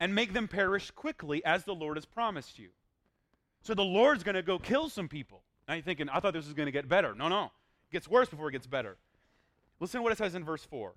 [0.00, 2.68] and make them perish quickly as the Lord has promised you.
[3.62, 5.42] So the Lord's going to go kill some people.
[5.68, 7.14] Now you're thinking, I thought this was going to get better.
[7.14, 7.44] No, no.
[7.44, 8.96] It gets worse before it gets better.
[9.80, 10.92] Listen to what it says in verse 4.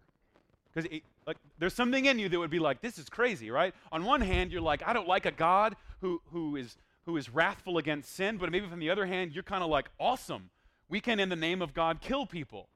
[0.73, 0.89] Because
[1.27, 3.73] like, there's something in you that would be like, this is crazy, right?
[3.91, 7.29] On one hand, you're like, I don't like a God who, who, is, who is
[7.29, 10.49] wrathful against sin, but maybe from the other hand, you're kind of like, awesome.
[10.89, 12.69] We can, in the name of God, kill people.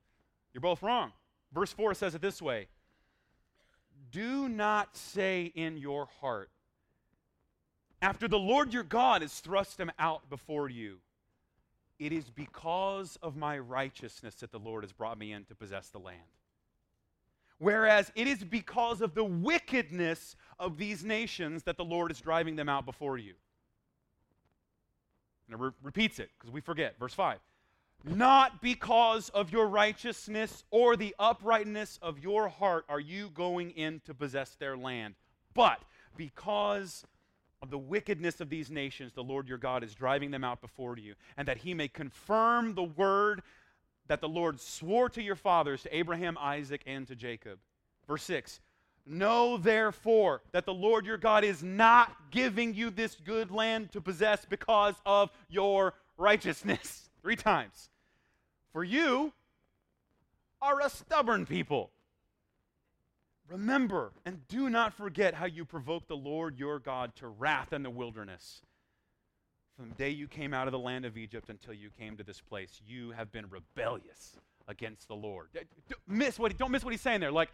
[0.53, 1.11] You're both wrong.
[1.53, 2.67] Verse 4 says it this way
[4.11, 6.49] Do not say in your heart,
[8.01, 10.99] after the Lord your God has thrust them out before you,
[11.97, 15.89] it is because of my righteousness that the Lord has brought me in to possess
[15.89, 16.19] the land.
[17.57, 22.55] Whereas it is because of the wickedness of these nations that the Lord is driving
[22.55, 23.33] them out before you.
[25.47, 26.99] And it re- repeats it because we forget.
[26.99, 27.39] Verse 5.
[28.03, 34.01] Not because of your righteousness or the uprightness of your heart are you going in
[34.05, 35.15] to possess their land,
[35.53, 35.81] but
[36.15, 37.05] because
[37.63, 40.97] of the wickedness of these nations, the Lord your God is driving them out before
[40.97, 43.41] you, and that he may confirm the word
[44.07, 47.59] that the Lord swore to your fathers, to Abraham, Isaac, and to Jacob.
[48.07, 48.59] Verse 6
[49.05, 54.01] Know therefore that the Lord your God is not giving you this good land to
[54.01, 57.09] possess because of your righteousness.
[57.21, 57.89] Three times.
[58.71, 59.31] For you
[60.61, 61.91] are a stubborn people.
[63.47, 67.83] Remember and do not forget how you provoked the Lord your God to wrath in
[67.83, 68.61] the wilderness.
[69.77, 72.23] From the day you came out of the land of Egypt until you came to
[72.23, 74.37] this place, you have been rebellious
[74.69, 75.49] against the Lord.
[75.53, 75.67] Don't
[76.07, 77.31] miss what, don't miss what he's saying there.
[77.31, 77.49] Like,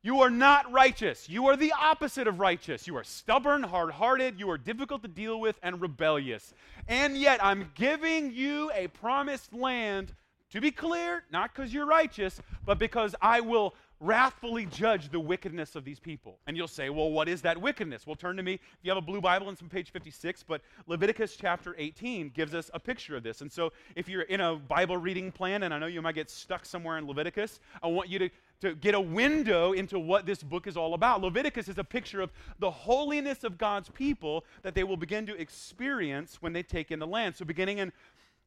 [0.00, 1.28] you are not righteous.
[1.28, 2.86] You are the opposite of righteous.
[2.86, 6.54] You are stubborn, hard hearted, you are difficult to deal with, and rebellious.
[6.86, 10.14] And yet, I'm giving you a promised land,
[10.50, 15.74] to be clear, not because you're righteous, but because I will wrathfully judge the wickedness
[15.74, 16.38] of these people.
[16.46, 18.06] And you'll say, well, what is that wickedness?
[18.06, 20.60] Well, turn to me if you have a blue Bible and some page 56, but
[20.86, 23.40] Leviticus chapter 18 gives us a picture of this.
[23.40, 26.30] And so if you're in a Bible reading plan, and I know you might get
[26.30, 28.30] stuck somewhere in Leviticus, I want you to,
[28.60, 31.20] to get a window into what this book is all about.
[31.20, 32.30] Leviticus is a picture of
[32.60, 37.00] the holiness of God's people that they will begin to experience when they take in
[37.00, 37.34] the land.
[37.34, 37.92] So beginning in,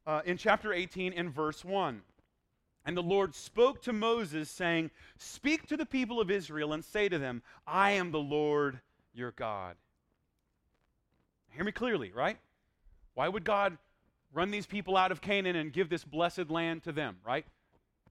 [0.06, 2.00] uh, in chapter 18 in verse 1.
[2.84, 7.08] And the Lord spoke to Moses, saying, Speak to the people of Israel and say
[7.08, 8.80] to them, I am the Lord
[9.14, 9.76] your God.
[11.50, 12.38] Hear me clearly, right?
[13.14, 13.76] Why would God
[14.32, 17.44] run these people out of Canaan and give this blessed land to them, right?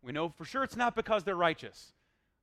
[0.02, 1.94] We know for sure it's not because they're righteous.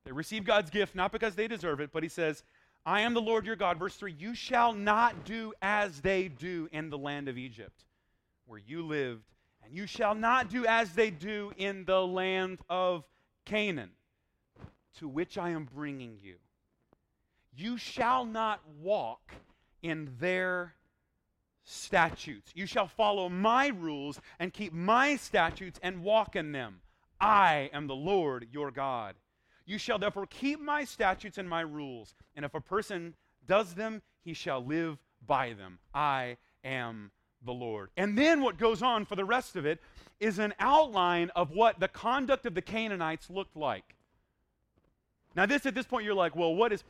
[0.05, 2.43] They receive God's gift not because they deserve it, but he says,
[2.85, 3.79] I am the Lord your God.
[3.79, 7.85] Verse 3 You shall not do as they do in the land of Egypt,
[8.47, 9.25] where you lived
[9.69, 13.05] and you shall not do as they do in the land of
[13.45, 13.91] Canaan,
[14.99, 16.37] to which I am bringing you.
[17.55, 19.33] You shall not walk
[19.83, 20.75] in their
[21.65, 22.51] statutes.
[22.55, 26.81] You shall follow my rules and keep my statutes and walk in them.
[27.21, 29.17] I am the Lord your God.
[29.67, 32.15] You shall therefore keep my statutes and my rules.
[32.35, 33.15] And if a person
[33.47, 35.79] does them, he shall live by them.
[35.93, 37.11] I am
[37.45, 37.91] the Lord.
[37.97, 39.81] And then what goes on for the rest of it
[40.21, 43.95] is an outline of what the conduct of the Canaanites looked like.
[45.37, 46.83] Now, this at this point, you're like, well, what, is,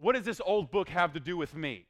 [0.00, 1.86] what does this old book have to do with me?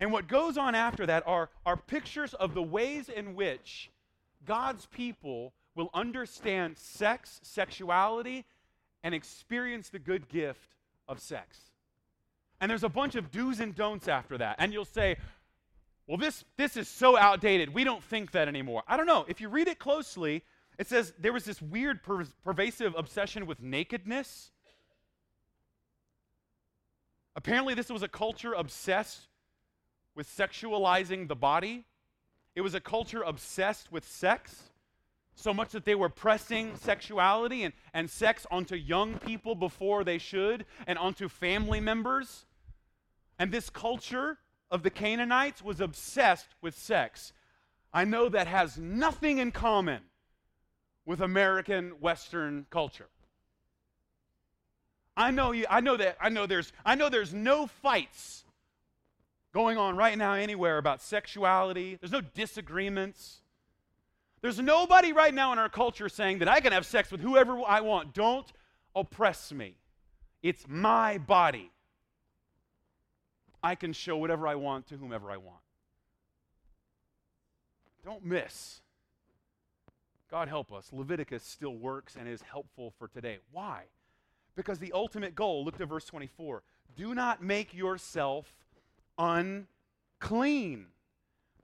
[0.00, 3.90] And what goes on after that are, are pictures of the ways in which
[4.44, 8.44] God's people will understand sex, sexuality,
[9.02, 10.76] and experience the good gift
[11.08, 11.58] of sex.
[12.60, 14.56] And there's a bunch of do's and don'ts after that.
[14.58, 15.16] And you'll say,
[16.06, 17.72] well, this, this is so outdated.
[17.72, 18.82] We don't think that anymore.
[18.86, 19.24] I don't know.
[19.26, 20.42] If you read it closely,
[20.78, 24.50] it says there was this weird, per- pervasive obsession with nakedness.
[27.36, 29.28] Apparently, this was a culture obsessed
[30.14, 31.84] with sexualizing the body.
[32.54, 34.70] It was a culture obsessed with sex,
[35.34, 40.18] so much that they were pressing sexuality and, and sex onto young people before they
[40.18, 42.44] should, and onto family members.
[43.38, 44.38] And this culture
[44.70, 47.32] of the Canaanites was obsessed with sex.
[47.92, 50.02] I know that has nothing in common
[51.06, 53.08] with American Western culture.
[55.16, 58.44] I know you, I know that I know there's I know there's no fights
[59.52, 61.96] going on right now anywhere about sexuality.
[62.00, 63.42] There's no disagreements.
[64.42, 67.60] There's nobody right now in our culture saying that I can have sex with whoever
[67.66, 68.12] I want.
[68.12, 68.52] Don't
[68.94, 69.76] oppress me.
[70.42, 71.70] It's my body.
[73.64, 75.62] I can show whatever I want to whomever I want.
[78.04, 78.82] Don't miss.
[80.30, 80.90] God help us.
[80.92, 83.38] Leviticus still works and is helpful for today.
[83.52, 83.84] Why?
[84.54, 86.62] Because the ultimate goal, look to verse 24.
[86.94, 88.52] Do not make yourself
[89.16, 90.86] unclean.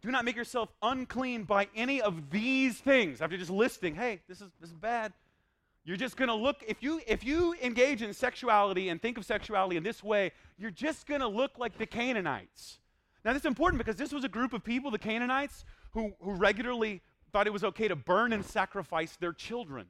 [0.00, 3.20] Do not make yourself unclean by any of these things.
[3.20, 5.12] After just listing, hey, this is, this is bad.
[5.84, 9.24] You're just going to look, if you, if you engage in sexuality and think of
[9.24, 12.78] sexuality in this way, you're just going to look like the Canaanites.
[13.24, 16.32] Now, this is important because this was a group of people, the Canaanites, who, who
[16.32, 17.00] regularly
[17.32, 19.86] thought it was okay to burn and sacrifice their children.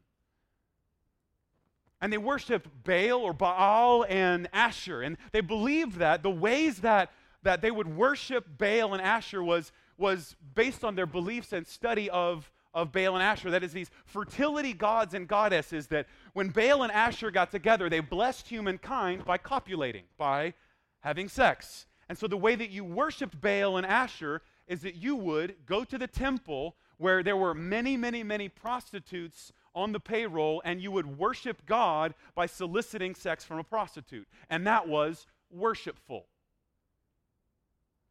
[2.01, 5.03] And they worshiped Baal or Baal and Asher.
[5.03, 7.11] And they believed that the ways that
[7.43, 12.11] that they would worship Baal and Asher was, was based on their beliefs and study
[12.11, 13.51] of, of Baal and Asher.
[13.51, 18.01] That is, these fertility gods and goddesses that when Baal and Asher got together, they
[18.01, 20.55] blessed humankind by copulating, by
[21.01, 21.87] having sex.
[22.09, 25.85] And so the way that you worshiped Baal and Asher is that you would go
[25.85, 30.91] to the temple where there were many, many, many prostitutes on the payroll, and you
[30.91, 34.29] would worship God by soliciting sex from a prostitute.
[34.51, 36.27] And that was worshipful.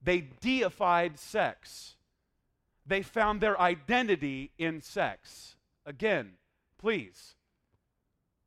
[0.02, 1.96] They deified sex.
[2.90, 5.56] They found their identity in sex.
[5.86, 6.32] Again,
[6.80, 7.36] please,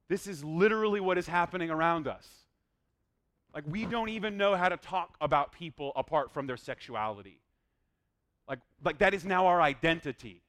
[0.08, 2.26] this is literally what is happening around us.
[3.54, 7.38] Like, we don't even know how to talk about people apart from their sexuality.
[8.48, 10.42] Like, like that is now our identity.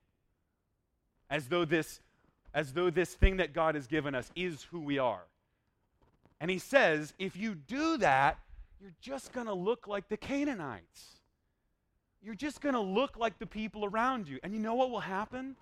[1.29, 2.01] As though this,
[2.51, 5.23] as though this thing that God has given us is who we are.
[6.41, 8.39] And he says, if you do that,
[8.81, 11.19] you're just going to look like the Canaanites.
[12.23, 14.39] You're just going to look like the people around you.
[14.43, 15.55] And you know what will happen?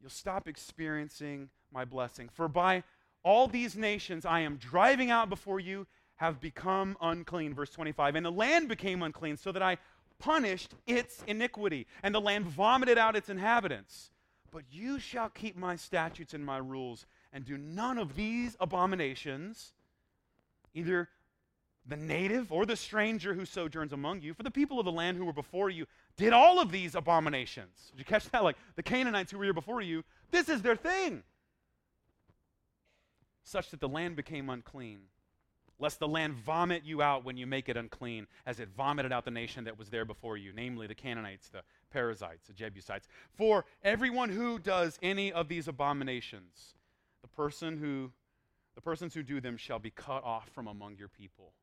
[0.00, 2.28] You'll stop experiencing my blessing.
[2.32, 2.84] For by
[3.22, 5.86] all these nations I am driving out before you
[6.16, 7.54] have become unclean.
[7.54, 8.14] Verse 25.
[8.14, 9.78] And the land became unclean, so that I
[10.18, 14.10] punished its iniquity, and the land vomited out its inhabitants.
[14.50, 19.72] But you shall keep my statutes and my rules, and do none of these abominations
[20.74, 21.08] either
[21.88, 25.16] the native or the stranger who sojourns among you, for the people of the land
[25.16, 27.90] who were before you did all of these abominations.
[27.90, 28.42] Did you catch that?
[28.42, 31.22] Like the Canaanites who were here before you, this is their thing.
[33.44, 35.02] Such that the land became unclean,
[35.78, 39.24] lest the land vomit you out when you make it unclean, as it vomited out
[39.24, 43.06] the nation that was there before you, namely the Canaanites, the Perizzites, the Jebusites.
[43.36, 46.74] For everyone who does any of these abominations,
[47.22, 48.10] the person who
[48.74, 51.54] the persons who do them shall be cut off from among your people.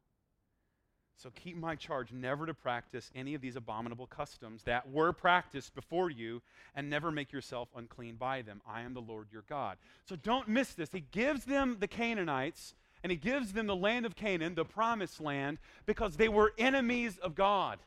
[1.16, 5.74] So keep my charge never to practice any of these abominable customs that were practiced
[5.74, 6.42] before you,
[6.76, 8.62] and never make yourself unclean by them.
[8.68, 9.78] I am the Lord your God.
[10.06, 10.92] So don't miss this.
[10.92, 15.22] He gives them the Canaanites, and he gives them the land of Canaan, the promised
[15.22, 17.80] land, because they were enemies of God.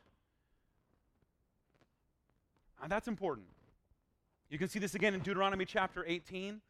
[2.82, 3.46] And that's important.
[4.48, 6.60] You can see this again in Deuteronomy chapter 18.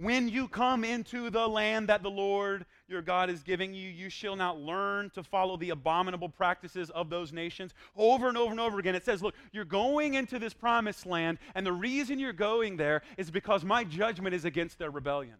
[0.00, 4.08] When you come into the land that the Lord your God is giving you, you
[4.08, 7.74] shall not learn to follow the abominable practices of those nations.
[7.94, 11.36] Over and over and over again, it says, Look, you're going into this promised land,
[11.54, 15.36] and the reason you're going there is because my judgment is against their rebellion.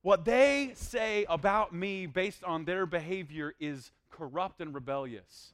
[0.00, 5.52] What they say about me based on their behavior is corrupt and rebellious.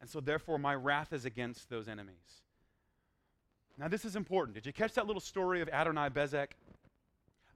[0.00, 2.42] And so, therefore, my wrath is against those enemies.
[3.78, 4.56] Now, this is important.
[4.56, 6.48] Did you catch that little story of Adoni Bezek?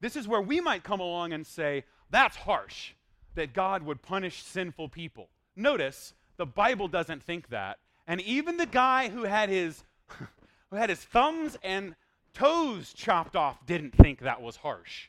[0.01, 2.93] This is where we might come along and say, that's harsh
[3.35, 5.29] that God would punish sinful people.
[5.57, 7.79] Notice, the Bible doesn't think that.
[8.07, 9.83] And even the guy who had his,
[10.71, 11.97] who had his thumbs and
[12.35, 15.09] toes chopped off didn't think that was harsh.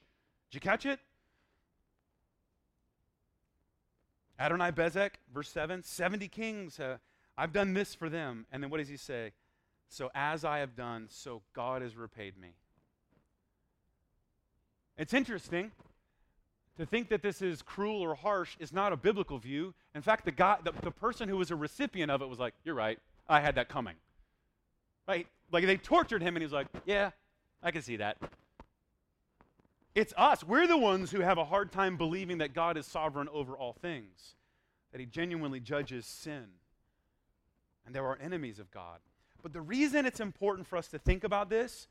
[0.49, 0.99] Did you catch it?
[4.39, 6.97] Adoni Bezek, verse 7 70 kings, uh,
[7.38, 8.45] I've done this for them.
[8.51, 9.32] And then what does he say?
[9.94, 12.56] So as I have done, so God has repaid me.
[14.98, 15.72] It's interesting
[16.78, 19.76] to think that this is cruel or harsh is not a biblical view.
[19.94, 22.56] In fact, the, guy, the, the person who was a recipient of it was like,
[22.64, 22.98] You're right,
[23.30, 23.94] I had that coming.
[25.08, 25.28] Right?
[25.52, 27.12] Like they tortured him, and he's like, Yeah,
[27.62, 28.18] I can see that.
[29.94, 30.44] It's us.
[30.44, 33.74] We're the ones who have a hard time believing that God is sovereign over all
[33.74, 34.34] things,
[34.91, 36.46] that he genuinely judges sin.
[37.86, 38.98] And there are enemies of God.
[39.44, 41.88] But the reason it's important for us to think about this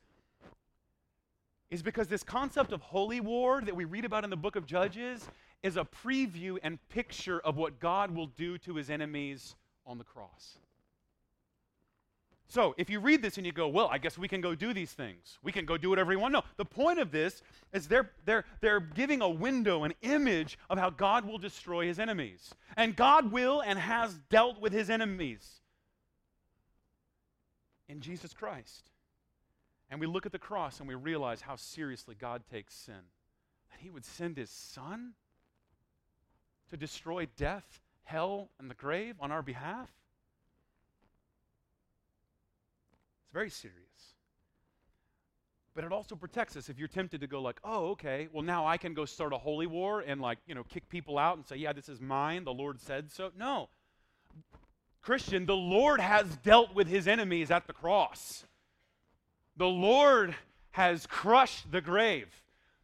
[1.69, 4.65] is because this concept of holy war that we read about in the book of
[4.65, 5.27] Judges
[5.61, 10.03] is a preview and picture of what God will do to his enemies on the
[10.03, 10.57] cross.
[12.47, 14.73] So, if you read this and you go, well, I guess we can go do
[14.73, 15.39] these things.
[15.41, 16.33] We can go do whatever we want.
[16.33, 17.41] No, the point of this
[17.71, 21.97] is they're, they're, they're giving a window, an image of how God will destroy his
[21.97, 22.53] enemies.
[22.77, 25.62] And God will and has dealt with his enemies
[27.87, 28.89] in Jesus Christ.
[29.89, 33.11] And we look at the cross and we realize how seriously God takes sin.
[33.71, 35.13] That He would send His Son
[36.69, 39.89] to destroy death, hell, and the grave on our behalf.
[43.23, 43.77] It's very serious.
[45.75, 48.65] But it also protects us if you're tempted to go like, "Oh, okay, well now
[48.65, 51.45] I can go start a holy war and like, you know, kick people out and
[51.45, 52.43] say, "Yeah, this is mine.
[52.43, 53.69] The Lord said so." No.
[55.03, 58.45] Christian, the Lord has dealt with his enemies at the cross.
[59.57, 60.35] The Lord
[60.71, 62.27] has crushed the grave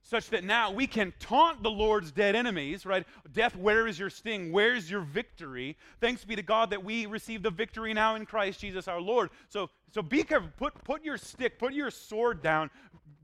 [0.09, 3.05] such that now we can taunt the Lord's dead enemies, right?
[3.31, 4.51] Death, where is your sting?
[4.51, 5.77] Where's your victory?
[6.01, 9.29] Thanks be to God that we receive the victory now in Christ Jesus our Lord.
[9.49, 10.49] So, so be careful.
[10.57, 12.71] Put, put your stick, put your sword down.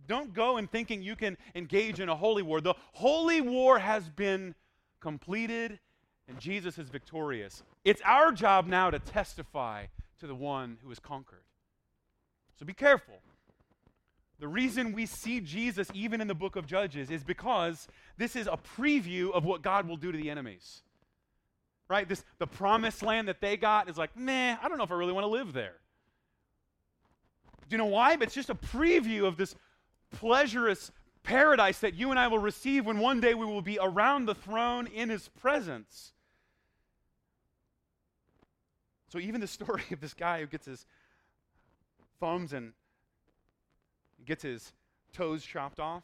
[0.07, 2.61] Don't go in thinking you can engage in a holy war.
[2.61, 4.53] The holy war has been
[4.99, 5.79] completed
[6.27, 7.63] and Jesus is victorious.
[7.83, 9.85] It's our job now to testify
[10.19, 11.43] to the one who has conquered.
[12.59, 13.15] So be careful.
[14.39, 18.47] The reason we see Jesus even in the book of Judges is because this is
[18.47, 20.81] a preview of what God will do to the enemies.
[21.87, 22.07] Right?
[22.07, 24.95] This the promised land that they got is like, nah, I don't know if I
[24.95, 25.75] really want to live there.
[27.69, 28.15] Do you know why?
[28.15, 29.55] But it's just a preview of this
[30.11, 30.91] pleasurous
[31.25, 34.35] paradise that you and I will receive when one day we will be around the
[34.35, 36.13] throne in his presence.
[39.09, 40.85] So even the story of this guy who gets his
[42.19, 42.73] thumbs and
[44.25, 44.71] gets his
[45.13, 46.03] toes chopped off.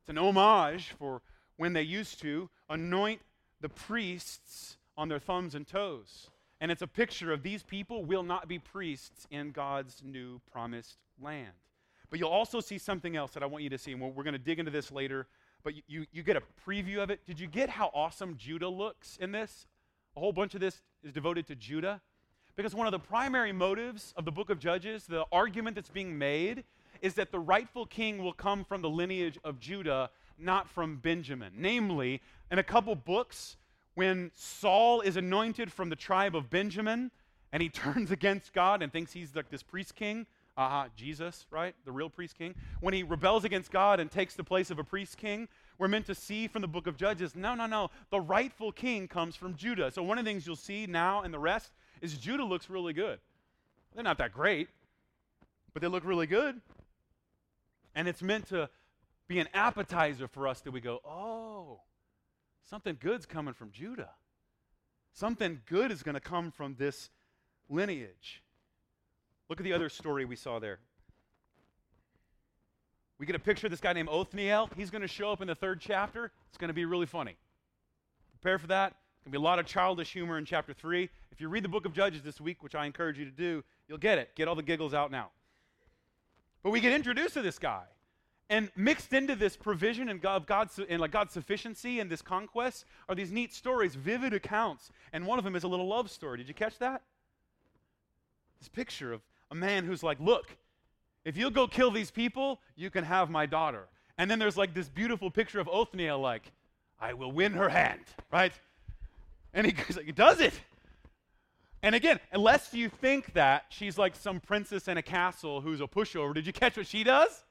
[0.00, 1.22] It's an homage for
[1.56, 3.20] when they used to anoint
[3.60, 6.30] the priests on their thumbs and toes.
[6.60, 10.98] And it's a picture of these people will not be priests in God's new promised
[11.20, 11.52] land.
[12.10, 14.32] But you'll also see something else that I want you to see, and we're, going
[14.32, 15.26] to dig into this later.
[15.62, 17.26] But you, you, you get a preview of it.
[17.26, 19.66] Did you get how awesome Judah looks in this?
[20.16, 22.00] A whole bunch of this is devoted to Judah.
[22.56, 26.18] Because one of the primary motives of the book of Judges, the argument that's being
[26.18, 26.64] made,
[27.00, 31.52] is that the rightful king will come from the lineage of Judah, not from Benjamin.
[31.56, 33.56] Namely, in a couple books,
[33.94, 37.10] when Saul is anointed from the tribe of Benjamin
[37.52, 40.26] and he turns against God and thinks he's like this priest king,
[40.58, 41.74] aha, uh-huh, Jesus, right?
[41.84, 42.54] The real priest king.
[42.80, 45.48] When he rebels against God and takes the place of a priest king,
[45.78, 47.90] we're meant to see from the book of Judges no, no, no.
[48.10, 49.92] The rightful king comes from Judah.
[49.92, 51.70] So one of the things you'll see now and the rest
[52.02, 53.20] is Judah looks really good.
[53.94, 54.68] They're not that great,
[55.72, 56.60] but they look really good.
[57.94, 58.68] And it's meant to
[59.28, 61.80] be an appetizer for us that we go, oh,
[62.68, 64.10] something good's coming from Judah.
[65.12, 67.10] Something good is going to come from this
[67.68, 68.42] lineage.
[69.48, 70.78] Look at the other story we saw there.
[73.18, 74.70] We get a picture of this guy named Othniel.
[74.76, 76.30] He's going to show up in the third chapter.
[76.48, 77.36] It's going to be really funny.
[78.40, 78.88] Prepare for that.
[78.92, 81.08] It's going to be a lot of childish humor in chapter 3.
[81.32, 83.64] If you read the book of Judges this week, which I encourage you to do,
[83.88, 84.30] you'll get it.
[84.36, 85.30] Get all the giggles out now.
[86.62, 87.84] But we get introduced to this guy.
[88.50, 92.86] And mixed into this provision and, God, God's, and like God's sufficiency and this conquest
[93.08, 94.90] are these neat stories, vivid accounts.
[95.12, 96.38] And one of them is a little love story.
[96.38, 97.02] Did you catch that?
[98.58, 99.20] This picture of
[99.50, 100.56] a man who's like, Look,
[101.24, 103.86] if you'll go kill these people, you can have my daughter.
[104.16, 106.50] And then there's like this beautiful picture of Othniel, like,
[107.00, 108.00] I will win her hand,
[108.32, 108.52] right?
[109.54, 110.54] And he, goes, like, he does it.
[111.82, 115.86] And again, unless you think that she's like some princess in a castle who's a
[115.86, 117.44] pushover, did you catch what she does?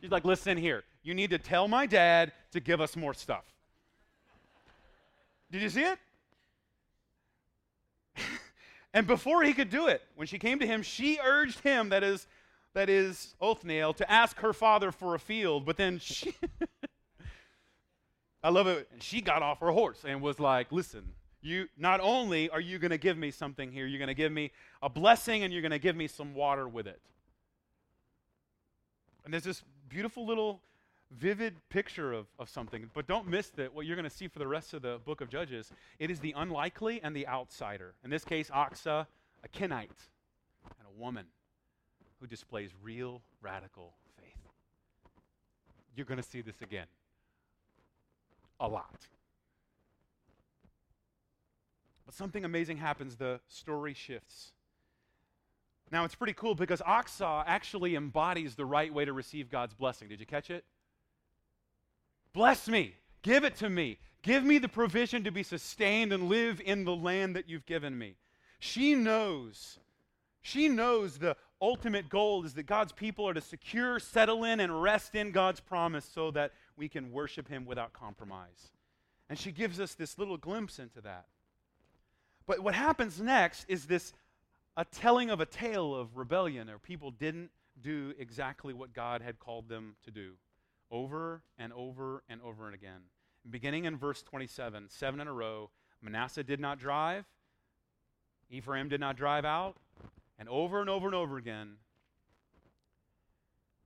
[0.00, 3.44] She's like, listen here, you need to tell my dad to give us more stuff.
[5.50, 5.98] Did you see it?
[8.94, 12.02] And before he could do it, when she came to him, she urged him, that
[12.02, 12.26] is,
[12.74, 15.66] that is Othniel, to ask her father for a field.
[15.66, 16.34] But then she,
[18.42, 18.88] I love it.
[18.92, 22.78] And she got off her horse and was like, listen, you not only are you
[22.78, 25.62] going to give me something here, you're going to give me a blessing and you're
[25.62, 27.00] going to give me some water with it.
[29.24, 30.60] And there's this beautiful little
[31.10, 32.90] vivid picture of, of something.
[32.94, 35.20] But don't miss that what you're going to see for the rest of the book
[35.20, 35.70] of Judges.
[35.98, 37.94] It is the unlikely and the outsider.
[38.04, 39.06] In this case, Achsah,
[39.42, 40.08] a Kenite,
[40.64, 41.26] and a woman
[42.20, 44.36] who displays real radical faith.
[45.96, 46.86] You're going to see this again.
[48.60, 49.06] A lot.
[52.04, 53.16] But something amazing happens.
[53.16, 54.52] The story shifts.
[55.90, 60.08] Now, it's pretty cool because Achsah actually embodies the right way to receive God's blessing.
[60.08, 60.64] Did you catch it?
[62.38, 62.94] Bless me.
[63.22, 63.98] Give it to me.
[64.22, 67.98] Give me the provision to be sustained and live in the land that you've given
[67.98, 68.14] me.
[68.60, 69.80] She knows.
[70.40, 74.80] She knows the ultimate goal is that God's people are to secure, settle in, and
[74.80, 78.70] rest in God's promise so that we can worship Him without compromise.
[79.28, 81.26] And she gives us this little glimpse into that.
[82.46, 84.12] But what happens next is this
[84.76, 87.50] a telling of a tale of rebellion, or people didn't
[87.82, 90.34] do exactly what God had called them to do
[90.90, 93.00] over and over and over and again.
[93.48, 95.70] Beginning in verse 27, seven in a row,
[96.02, 97.24] Manasseh did not drive,
[98.50, 99.76] Ephraim did not drive out,
[100.38, 101.76] and over and over and over again,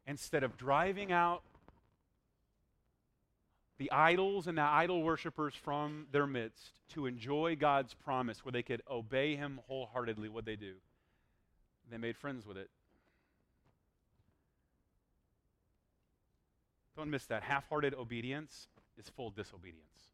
[0.07, 1.43] instead of driving out
[3.79, 8.63] the idols and the idol worshippers from their midst to enjoy God's promise where they
[8.63, 10.75] could obey Him wholeheartedly, what they do?
[11.91, 12.71] They made friends with it.
[16.97, 17.43] Don't miss that.
[17.43, 18.69] Half hearted obedience
[18.99, 20.09] is full disobedience.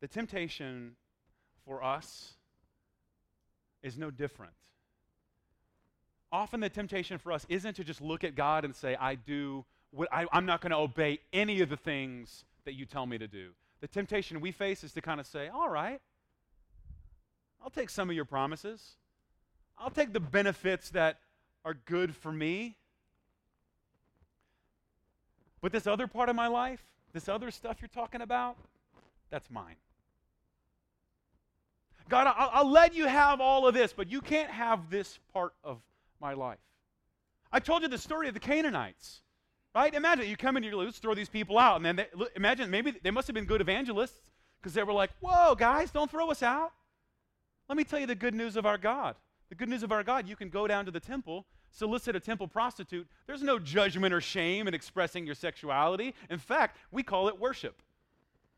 [0.00, 0.96] The temptation
[1.64, 2.34] for us
[3.82, 4.52] is no different.
[6.30, 9.64] Often the temptation for us isn't to just look at God and say, I do,
[9.90, 13.18] what, I, I'm not going to obey any of the things that you tell me
[13.18, 13.50] to do.
[13.80, 16.00] The temptation we face is to kind of say, all right,
[17.62, 18.96] I'll take some of your promises.
[19.78, 21.18] I'll take the benefits that
[21.64, 22.76] are good for me.
[25.62, 28.56] But this other part of my life, this other stuff you're talking about,
[29.30, 29.76] that's mine.
[32.08, 35.54] God, I'll, I'll, let you have all of this, but you can't have this part
[35.64, 35.80] of
[36.20, 36.58] my life.
[37.50, 39.22] I told you the story of the Canaanites,
[39.74, 39.94] right?
[39.94, 42.92] Imagine you come in, you let's throw these people out, and then they, imagine maybe
[43.02, 46.42] they must have been good evangelists because they were like, "Whoa, guys, don't throw us
[46.42, 46.72] out."
[47.68, 49.16] Let me tell you the good news of our God.
[49.48, 52.20] The good news of our God: you can go down to the temple solicit a
[52.20, 56.14] temple prostitute, there's no judgment or shame in expressing your sexuality.
[56.30, 57.82] In fact, we call it worship.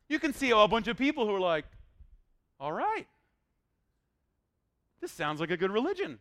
[0.07, 1.65] You can see a bunch of people who are like,
[2.59, 3.07] all right,
[5.01, 6.19] this sounds like a good religion.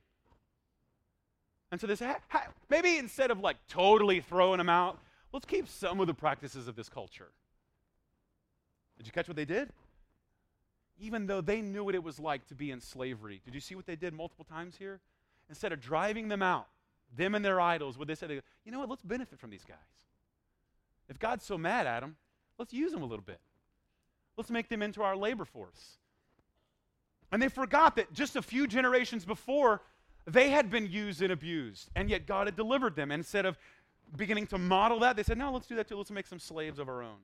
[1.71, 2.03] And so this,
[2.71, 4.99] maybe instead of like totally throwing them out,
[5.33, 7.33] let's keep some of the practices of this culture.
[8.97, 9.71] Did you catch what they did?
[11.01, 13.41] Even though they knew what it was like to be in slavery.
[13.45, 15.01] Did you see what they did multiple times here?
[15.49, 16.69] Instead of driving them out,
[17.17, 18.31] them and their idols, what they said,
[18.65, 19.77] you know what, let's benefit from these guys.
[21.09, 22.17] If God's so mad at them,
[22.59, 23.41] let's use them a little bit.
[24.37, 25.99] Let's make them into our labor force.
[27.31, 29.83] And they forgot that just a few generations before,
[30.27, 33.11] they had been used and abused, and yet God had delivered them.
[33.11, 33.59] And instead of
[34.17, 35.97] beginning to model that, they said, no, let's do that too.
[35.97, 37.19] Let's make some slaves of our own.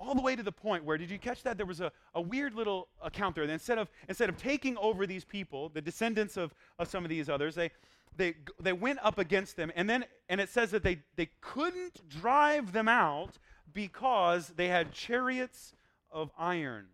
[0.00, 1.56] All the way to the point where, did you catch that?
[1.56, 3.44] There was a, a weird little account there.
[3.44, 7.28] instead of, instead of taking over these people, the descendants of, of some of these
[7.28, 7.70] others, they,
[8.18, 12.06] they, they went up against them, and then and it says that they, they couldn't
[12.08, 13.38] drive them out
[13.72, 15.72] because they had chariots
[16.10, 16.88] of iron.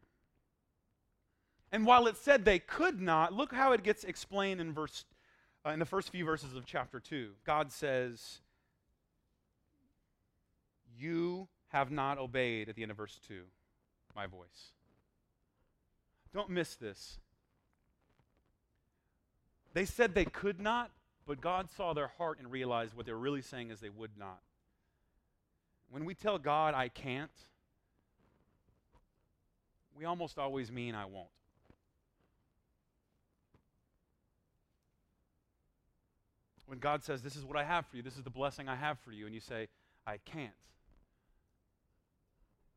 [1.72, 5.05] And while it said they could not, look how it gets explained in verse
[5.66, 7.31] uh, in the first few verses of chapter 2.
[7.45, 8.39] God says,
[10.97, 13.43] "You have not obeyed at the end of verse 2
[14.14, 14.72] my voice."
[16.33, 17.18] Don't miss this.
[19.72, 20.91] They said they could not,
[21.27, 24.18] but God saw their heart and realized what they were really saying is they would
[24.18, 24.41] not.
[25.91, 27.31] When we tell God, I can't,
[29.97, 31.29] we almost always mean I won't.
[36.66, 38.75] When God says, This is what I have for you, this is the blessing I
[38.75, 39.68] have for you, and you say,
[40.07, 40.53] I can't.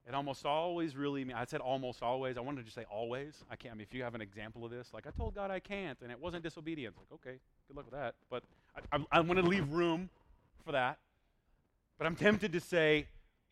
[0.08, 2.38] It almost always really, I said almost always.
[2.38, 3.44] I wanted to just say always.
[3.52, 3.74] I can't.
[3.74, 5.98] I mean, if you have an example of this, like I told God I can't,
[6.02, 8.16] and it wasn't disobedience, like, okay, good luck with that.
[8.30, 8.44] But
[8.76, 10.10] I, I, I want to leave room
[10.66, 10.98] for that.
[11.98, 13.08] But I'm tempted to say,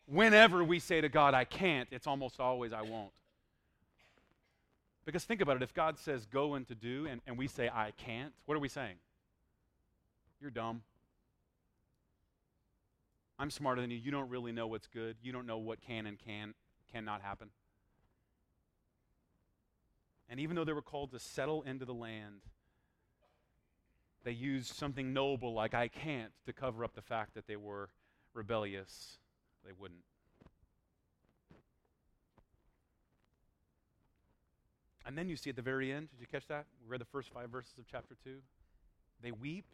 [0.06, 3.10] whenever we say to God, I can't, it's almost always I won't.
[5.04, 7.68] Because think about it if God says go and to do, and, and we say
[7.68, 8.96] I can't, what are we saying?
[10.40, 10.82] You're dumb.
[13.38, 13.98] I'm smarter than you.
[13.98, 15.16] You don't really know what's good.
[15.22, 16.54] You don't know what can and can
[16.92, 17.50] cannot happen.
[20.28, 22.40] And even though they were called to settle into the land,
[24.24, 27.90] they used something noble like I can't to cover up the fact that they were
[28.34, 29.18] rebellious.
[29.64, 30.00] They wouldn't.
[35.06, 36.66] And then you see at the very end, did you catch that?
[36.82, 38.38] We read the first five verses of chapter 2.
[39.22, 39.66] They weep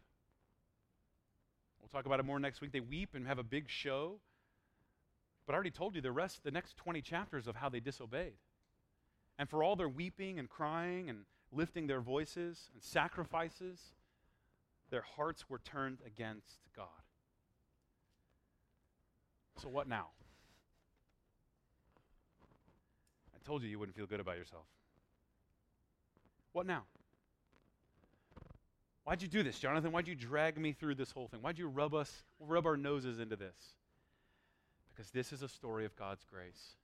[1.83, 2.72] We'll talk about it more next week.
[2.72, 4.20] They weep and have a big show.
[5.47, 8.35] But I already told you the rest, the next 20 chapters of how they disobeyed.
[9.39, 13.80] And for all their weeping and crying and lifting their voices and sacrifices,
[14.91, 16.87] their hearts were turned against God.
[19.61, 20.09] So, what now?
[23.35, 24.64] I told you you wouldn't feel good about yourself.
[26.53, 26.85] What now?
[29.05, 29.91] Why'd you do this, Jonathan?
[29.91, 31.41] Why'd you drag me through this whole thing?
[31.41, 33.75] Why'd you rub us, rub our noses into this?
[34.95, 36.77] Because this is a story of God's grace.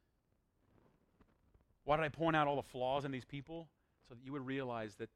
[1.84, 3.68] Why did I point out all the flaws in these people?
[4.08, 5.10] So that you would realize that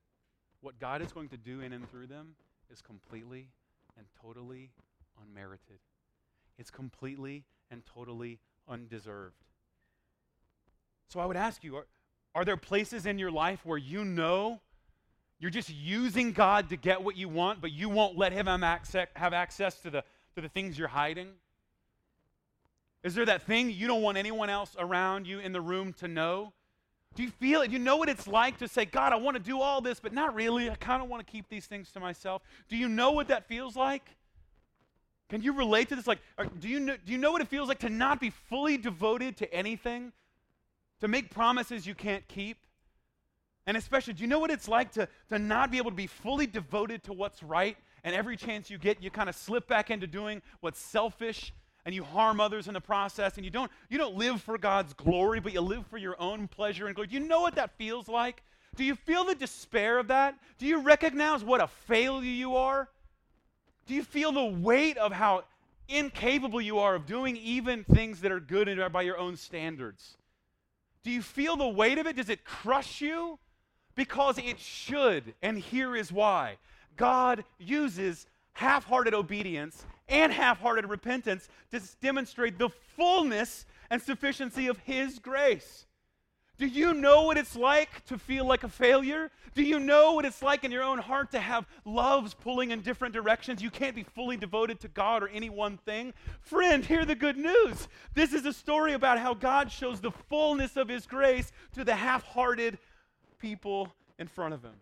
[0.61, 2.35] what God is going to do in and through them
[2.71, 3.49] is completely
[3.99, 4.71] and totally
[5.21, 5.81] unmerited.
[6.59, 8.39] It's completely and totally
[8.69, 9.45] undeserved.
[11.09, 11.87] So I would ask you are,
[12.35, 14.61] are there places in your life where you know
[15.43, 18.62] you're just using God to get what you want, but you won't let Him have
[18.62, 20.05] access, to, the,
[20.36, 21.30] to the things you're hiding?
[23.03, 26.07] Is there that thing you don't want anyone else around you in the room to
[26.07, 26.53] know?
[27.16, 27.66] Do you feel it?
[27.66, 29.99] Do you know what it's like to say, God, I want to do all this,
[29.99, 30.70] but not really.
[30.70, 32.43] I kind of want to keep these things to myself.
[32.68, 34.09] Do you know what that feels like?
[35.28, 36.07] Can you relate to this?
[36.07, 36.20] Like,
[36.61, 39.36] do you know, do you know what it feels like to not be fully devoted
[39.38, 40.12] to anything?
[41.01, 42.59] To make promises you can't keep?
[43.67, 46.09] And especially, do you know what it's like to, to not be able to be
[46.09, 47.77] fully devoted to what's right?
[48.05, 51.53] And every chance you get, you kind of slip back into doing what's selfish
[51.85, 54.93] and you harm others in the process and you don't, you don't live for God's
[54.95, 57.09] glory, but you live for your own pleasure and glory.
[57.09, 58.43] Do you know what that feels like?
[58.75, 60.37] Do you feel the despair of that?
[60.59, 62.89] Do you recognize what a failure you are?
[63.87, 65.45] Do you feel the weight of how
[65.89, 70.17] incapable you are of doing even things that are good by your own standards?
[71.05, 72.17] Do you feel the weight of it?
[72.17, 73.39] Does it crush you?
[73.95, 76.57] Because it should, and here is why.
[76.97, 84.66] God uses half hearted obedience and half hearted repentance to demonstrate the fullness and sufficiency
[84.66, 85.86] of His grace.
[86.59, 89.30] Do you know what it's like to feel like a failure?
[89.55, 92.82] Do you know what it's like in your own heart to have loves pulling in
[92.82, 93.62] different directions?
[93.62, 96.14] You can't be fully devoted to God or any one thing.
[96.40, 97.88] Friend, hear the good news.
[98.14, 101.95] This is a story about how God shows the fullness of His grace to the
[101.95, 102.78] half hearted
[103.43, 104.72] people in front of him.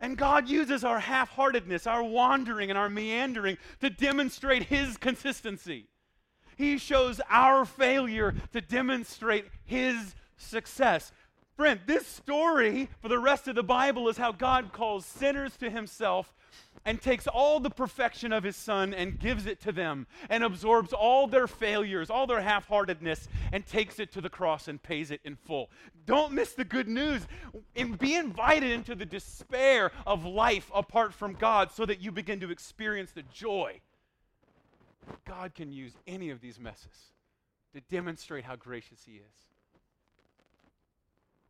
[0.00, 5.86] And God uses our half heartedness, our wandering, and our meandering to demonstrate His consistency.
[6.56, 11.10] He shows our failure to demonstrate His success.
[11.56, 15.70] Friend, this story for the rest of the Bible is how God calls sinners to
[15.70, 16.34] Himself
[16.86, 20.92] and takes all the perfection of his son and gives it to them and absorbs
[20.92, 25.10] all their failures, all their half heartedness, and takes it to the cross and pays
[25.10, 25.70] it in full.
[26.06, 27.22] Don't miss the good news.
[27.74, 32.40] And be invited into the despair of life apart from God so that you begin
[32.40, 33.80] to experience the joy.
[35.26, 37.12] God can use any of these messes
[37.74, 39.48] to demonstrate how gracious he is.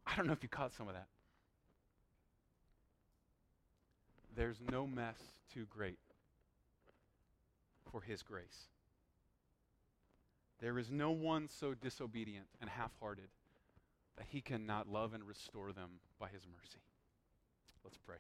[0.07, 1.07] I don't know if you caught some of that.
[4.37, 5.17] There's no mess
[5.53, 5.99] too great
[7.91, 8.69] for His grace.
[10.61, 13.29] There is no one so disobedient and half hearted
[14.17, 16.81] that He cannot love and restore them by His mercy.
[17.85, 18.17] Let's pray.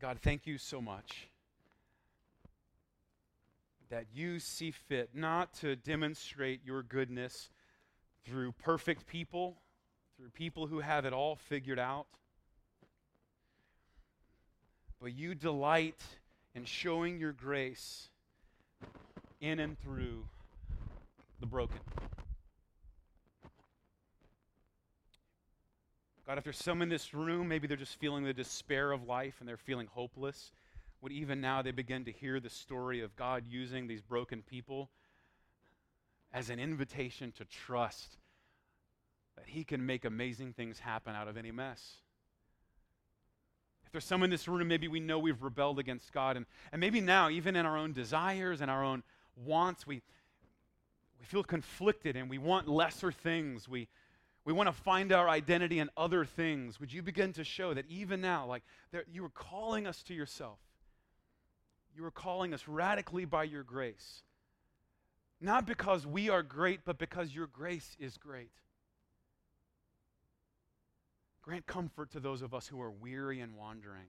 [0.00, 1.28] God, thank you so much
[3.90, 7.50] that you see fit not to demonstrate your goodness
[8.28, 9.56] through perfect people,
[10.16, 12.06] through people who have it all figured out.
[15.00, 16.00] But you delight
[16.54, 18.08] in showing your grace
[19.40, 20.24] in and through
[21.40, 21.78] the broken.
[26.26, 29.36] God, if there's some in this room, maybe they're just feeling the despair of life
[29.40, 30.52] and they're feeling hopeless,
[31.00, 34.90] would even now they begin to hear the story of God using these broken people
[36.32, 38.16] as an invitation to trust
[39.36, 41.96] that He can make amazing things happen out of any mess.
[43.86, 46.80] If there's some in this room, maybe we know we've rebelled against God, and, and
[46.80, 49.02] maybe now, even in our own desires and our own
[49.34, 50.02] wants, we,
[51.18, 53.66] we feel conflicted and we want lesser things.
[53.66, 53.88] We,
[54.44, 56.78] we want to find our identity in other things.
[56.80, 58.62] Would you begin to show that even now, like
[58.92, 60.58] there, you are calling us to yourself?
[61.96, 64.22] You are calling us radically by your grace.
[65.40, 68.50] Not because we are great, but because your grace is great.
[71.42, 74.08] Grant comfort to those of us who are weary and wandering.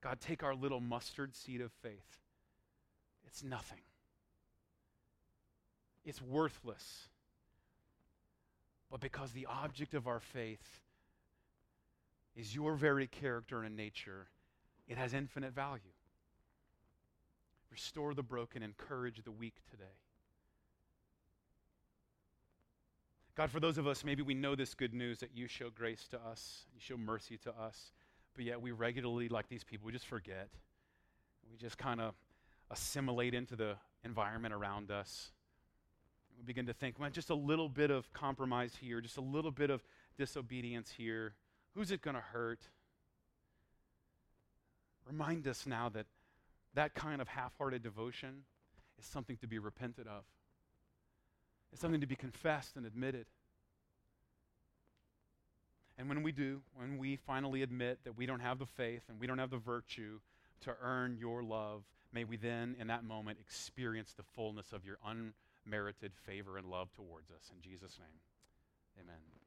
[0.00, 2.18] God, take our little mustard seed of faith.
[3.26, 3.80] It's nothing,
[6.04, 7.08] it's worthless
[8.92, 10.82] but because the object of our faith
[12.36, 14.28] is your very character and nature,
[14.86, 15.91] it has infinite value.
[17.72, 19.96] Restore the broken, encourage the weak today.
[23.34, 26.06] God, for those of us, maybe we know this good news that you show grace
[26.10, 27.92] to us, you show mercy to us,
[28.36, 30.50] but yet we regularly, like these people, we just forget.
[31.50, 32.12] We just kind of
[32.70, 35.30] assimilate into the environment around us.
[36.36, 39.50] We begin to think, well, just a little bit of compromise here, just a little
[39.50, 39.82] bit of
[40.18, 41.32] disobedience here.
[41.74, 42.60] Who's it going to hurt?
[45.06, 46.04] Remind us now that
[46.74, 48.44] that kind of half hearted devotion
[48.98, 50.24] is something to be repented of,
[51.72, 53.26] it's something to be confessed and admitted.
[55.98, 59.20] And when we do, when we finally admit that we don't have the faith and
[59.20, 60.20] we don't have the virtue
[60.62, 64.98] to earn your love, may we then, in that moment, experience the fullness of your
[65.06, 67.50] unmerited favor and love towards us.
[67.54, 69.41] In Jesus' name, amen.